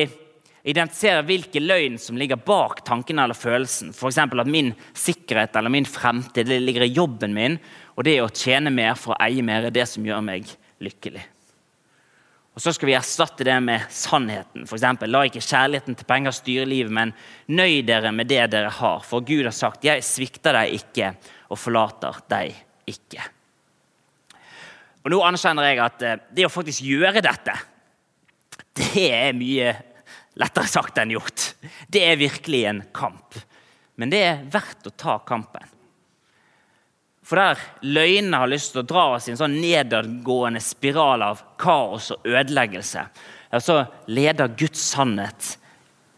identifisere 0.67 1.23
hvilke 1.27 1.61
løgn 1.61 1.99
som 2.01 2.17
ligger 2.19 2.39
bak 2.43 2.81
tanken 2.87 3.21
eller 3.23 3.37
følelsen. 3.37 3.93
F.eks. 3.93 4.17
at 4.25 4.51
min 4.51 4.73
sikkerhet 4.97 5.55
eller 5.55 5.71
min 5.71 5.87
fremtid 5.87 6.49
ligger 6.49 6.87
i 6.87 6.93
jobben 6.95 7.35
min, 7.35 7.61
og 7.95 8.07
det 8.07 8.19
å 8.23 8.31
tjene 8.31 8.73
mer 8.73 8.97
for 8.99 9.13
å 9.13 9.21
eie 9.27 9.43
mer 9.45 9.67
er 9.67 9.75
det 9.75 9.85
som 9.91 10.05
gjør 10.07 10.23
meg 10.25 10.49
lykkelig. 10.83 11.23
Og 12.57 12.61
Så 12.61 12.71
skal 12.73 12.89
vi 12.89 12.95
erstatte 12.97 13.45
det 13.45 13.55
med 13.61 13.83
sannheten. 13.93 14.63
For 14.65 14.79
eksempel, 14.79 15.11
La 15.13 15.19
ikke 15.27 15.43
kjærligheten 15.45 15.93
til 15.93 16.07
penger 16.09 16.33
styre 16.33 16.63
livet, 16.65 16.89
men 16.89 17.11
nøy 17.53 17.83
dere 17.85 18.09
med 18.09 18.25
det 18.31 18.47
dere 18.49 18.71
har. 18.73 19.03
For 19.05 19.21
Gud 19.21 19.45
har 19.45 19.53
sagt, 19.53 19.85
'Jeg 19.85 20.01
svikter 20.01 20.57
deg 20.57 20.73
ikke 20.73 21.11
og 21.51 21.59
forlater 21.59 22.17
deg 22.27 22.55
ikke'. 22.87 23.29
Og 25.05 25.11
Nå 25.11 25.21
anerkjenner 25.21 25.69
jeg 25.69 25.79
at 25.79 26.01
eh, 26.01 26.17
det 26.33 26.45
å 26.45 26.49
faktisk 26.49 26.81
gjøre 26.81 27.21
dette, 27.21 27.53
det 28.73 29.05
er 29.13 29.37
mye 29.37 29.75
lettere 30.33 30.67
sagt 30.67 30.97
enn 30.97 31.13
gjort. 31.13 31.53
Det 31.87 32.01
er 32.09 32.17
virkelig 32.17 32.65
en 32.65 32.83
kamp. 32.91 33.37
Men 33.95 34.09
det 34.09 34.23
er 34.25 34.43
verdt 34.49 34.89
å 34.89 34.97
ta 34.97 35.19
kampen. 35.19 35.76
For 37.27 37.35
der 37.35 37.59
løgnene 37.83 38.39
har 38.39 38.47
lyst 38.47 38.71
til 38.71 38.85
å 38.85 38.87
dra 38.87 39.03
oss 39.17 39.25
i 39.27 39.33
en 39.33 39.39
sånn 39.39 39.57
nedadgående 39.59 40.61
spiral 40.63 41.25
av 41.25 41.41
kaos 41.59 42.13
og 42.15 42.27
ødeleggelse, 42.27 43.03
ja, 43.51 43.59
så 43.59 43.81
leder 44.07 44.53
Guds 44.55 44.79
sannhet 44.93 45.57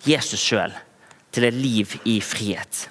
Jesus 0.06 0.42
sjøl 0.42 0.76
til 1.34 1.48
et 1.48 1.58
liv 1.58 1.96
i 2.06 2.20
frihet. 2.22 2.90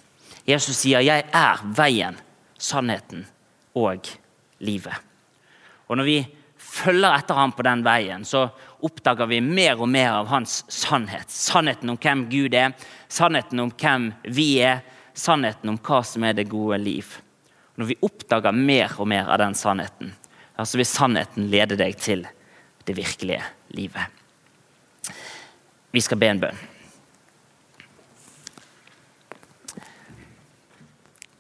Jesus 0.49 0.81
sier 0.83 1.01
'Jeg 1.01 1.27
er 1.33 1.63
veien, 1.63 2.17
sannheten 2.59 3.27
og 3.75 4.09
livet'. 4.61 4.99
Og 5.89 5.97
Når 5.97 6.05
vi 6.05 6.27
følger 6.59 7.19
etter 7.19 7.35
ham 7.35 7.53
på 7.53 7.63
den 7.63 7.85
veien, 7.85 8.25
så 8.25 8.51
oppdager 8.83 9.27
vi 9.27 9.41
mer 9.41 9.81
og 9.81 9.89
mer 9.89 10.11
av 10.11 10.27
hans 10.27 10.65
sannhet. 10.69 11.31
Sannheten 11.31 11.91
om 11.91 11.97
hvem 11.97 12.29
Gud 12.31 12.55
er, 12.55 12.75
sannheten 13.09 13.61
om 13.61 13.71
hvem 13.71 14.13
vi 14.25 14.61
er, 14.61 14.83
sannheten 15.15 15.69
om 15.69 15.79
hva 15.79 16.03
som 16.05 16.25
er 16.25 16.33
det 16.33 16.49
gode 16.49 16.79
liv. 16.79 17.07
Når 17.79 17.93
vi 17.93 17.99
oppdager 18.03 18.55
mer 18.55 18.97
og 18.99 19.07
mer 19.11 19.29
av 19.31 19.39
den 19.39 19.55
sannheten, 19.55 20.11
så 20.59 20.81
vil 20.81 20.89
sannheten 20.89 21.47
lede 21.53 21.79
deg 21.79 21.95
til 22.03 22.25
det 22.85 22.97
virkelige 22.99 23.45
livet. 23.79 24.03
Vi 25.95 26.03
skal 26.03 26.19
be 26.19 26.31
en 26.33 26.43
bønn. 26.43 26.59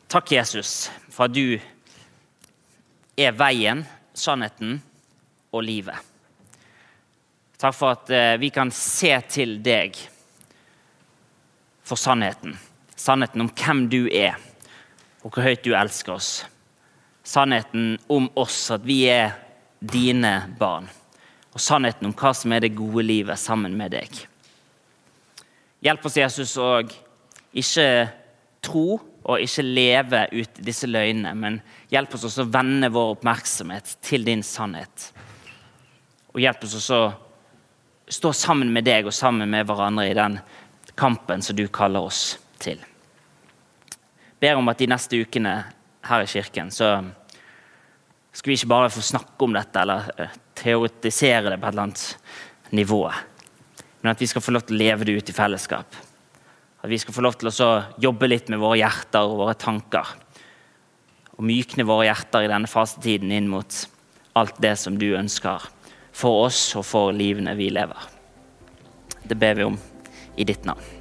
Takk, 0.08 0.30
Jesus, 0.32 0.88
for 1.12 1.26
at 1.26 1.34
du 1.34 1.58
er 3.18 3.34
veien, 3.36 3.82
sannheten 4.16 4.78
og 5.52 5.66
livet. 5.66 5.98
Takk 7.58 7.74
for 7.74 7.96
at 7.96 8.12
eh, 8.14 8.36
vi 8.40 8.48
kan 8.54 8.70
se 8.72 9.10
til 9.28 9.58
deg 9.66 9.98
for 11.84 11.98
sannheten. 11.98 12.54
Sannheten 12.94 13.42
om 13.44 13.50
hvem 13.50 13.84
du 13.90 14.06
er, 14.06 14.38
og 15.28 15.34
hvor 15.34 15.44
høyt 15.44 15.66
du 15.66 15.74
elsker 15.76 16.14
oss. 16.14 16.30
Sannheten 17.20 17.98
om 18.08 18.30
oss, 18.40 18.70
at 18.72 18.86
vi 18.88 19.02
er 19.12 19.34
dine 19.84 20.48
barn. 20.56 20.88
Og 21.52 21.60
sannheten 21.60 22.08
om 22.08 22.14
hva 22.16 22.32
som 22.32 22.54
er 22.56 22.64
det 22.64 22.72
gode 22.78 23.04
livet 23.04 23.36
sammen 23.36 23.76
med 23.76 23.92
deg. 23.92 24.22
Hjelp 25.84 26.08
oss, 26.08 26.16
Jesus, 26.16 26.56
å 26.56 26.80
ikke 27.52 27.86
tro 28.64 28.96
og 29.28 29.44
ikke 29.44 29.68
leve 29.68 30.24
ut 30.32 30.64
disse 30.64 30.88
løgnene, 30.88 31.36
men 31.36 31.60
hjelp 31.92 32.16
oss 32.16 32.24
også 32.30 32.46
å 32.46 32.52
vende 32.56 32.88
vår 32.88 33.18
oppmerksomhet 33.18 33.98
til 34.00 34.24
din 34.24 34.40
sannhet. 34.40 35.10
Og 36.32 36.40
hjelp 36.40 36.64
oss 36.64 36.80
også 36.80 37.04
å 37.04 37.16
stå 38.16 38.32
sammen 38.32 38.72
med 38.72 38.88
deg 38.88 39.04
og 39.04 39.12
sammen 39.12 39.52
med 39.52 39.68
hverandre 39.68 40.08
i 40.08 40.16
den 40.16 40.40
kampen 40.96 41.44
som 41.44 41.58
du 41.58 41.66
kaller 41.68 42.08
oss 42.08 42.38
til. 42.64 42.80
Ber 44.40 44.58
om 44.58 44.70
at 44.70 44.78
de 44.78 44.86
neste 44.90 45.18
ukene 45.18 45.54
her 46.08 46.22
i 46.22 46.30
kirken 46.30 46.70
så 46.74 46.92
skal 48.32 48.52
vi 48.52 48.58
ikke 48.58 48.70
bare 48.70 48.90
få 48.92 49.02
snakke 49.02 49.44
om 49.44 49.56
dette 49.56 49.82
eller 49.82 50.10
eh, 50.18 50.36
teoretisere 50.58 51.50
det 51.50 51.58
på 51.58 51.66
et 51.66 51.74
eller 51.74 51.88
annet 51.88 52.74
nivå, 52.76 53.00
men 54.02 54.12
at 54.12 54.20
vi 54.20 54.28
skal 54.30 54.44
få 54.44 54.52
lov 54.54 54.66
til 54.68 54.76
å 54.76 54.82
leve 54.82 55.06
det 55.08 55.16
ut 55.18 55.30
i 55.32 55.34
fellesskap. 55.34 55.96
At 56.78 56.90
vi 56.90 56.98
skal 57.02 57.16
få 57.16 57.24
lov 57.24 57.38
til 57.38 57.50
å 57.50 57.70
jobbe 57.98 58.28
litt 58.28 58.50
med 58.52 58.60
våre 58.62 58.78
hjerter 58.78 59.26
og 59.26 59.40
våre 59.40 59.56
tanker. 59.58 60.12
Og 61.34 61.46
mykne 61.46 61.86
våre 61.88 62.06
hjerter 62.06 62.46
i 62.46 62.50
denne 62.52 62.70
fasetiden 62.70 63.32
inn 63.34 63.50
mot 63.50 63.80
alt 64.38 64.60
det 64.62 64.76
som 64.78 64.98
du 65.00 65.08
ønsker 65.18 65.66
for 66.14 66.46
oss 66.46 66.60
og 66.78 66.86
for 66.86 67.14
livene 67.14 67.56
vi 67.58 67.72
lever. 67.74 68.06
Det 69.26 69.38
ber 69.38 69.58
vi 69.58 69.66
om 69.72 69.80
i 70.38 70.46
ditt 70.46 70.68
navn. 70.68 70.97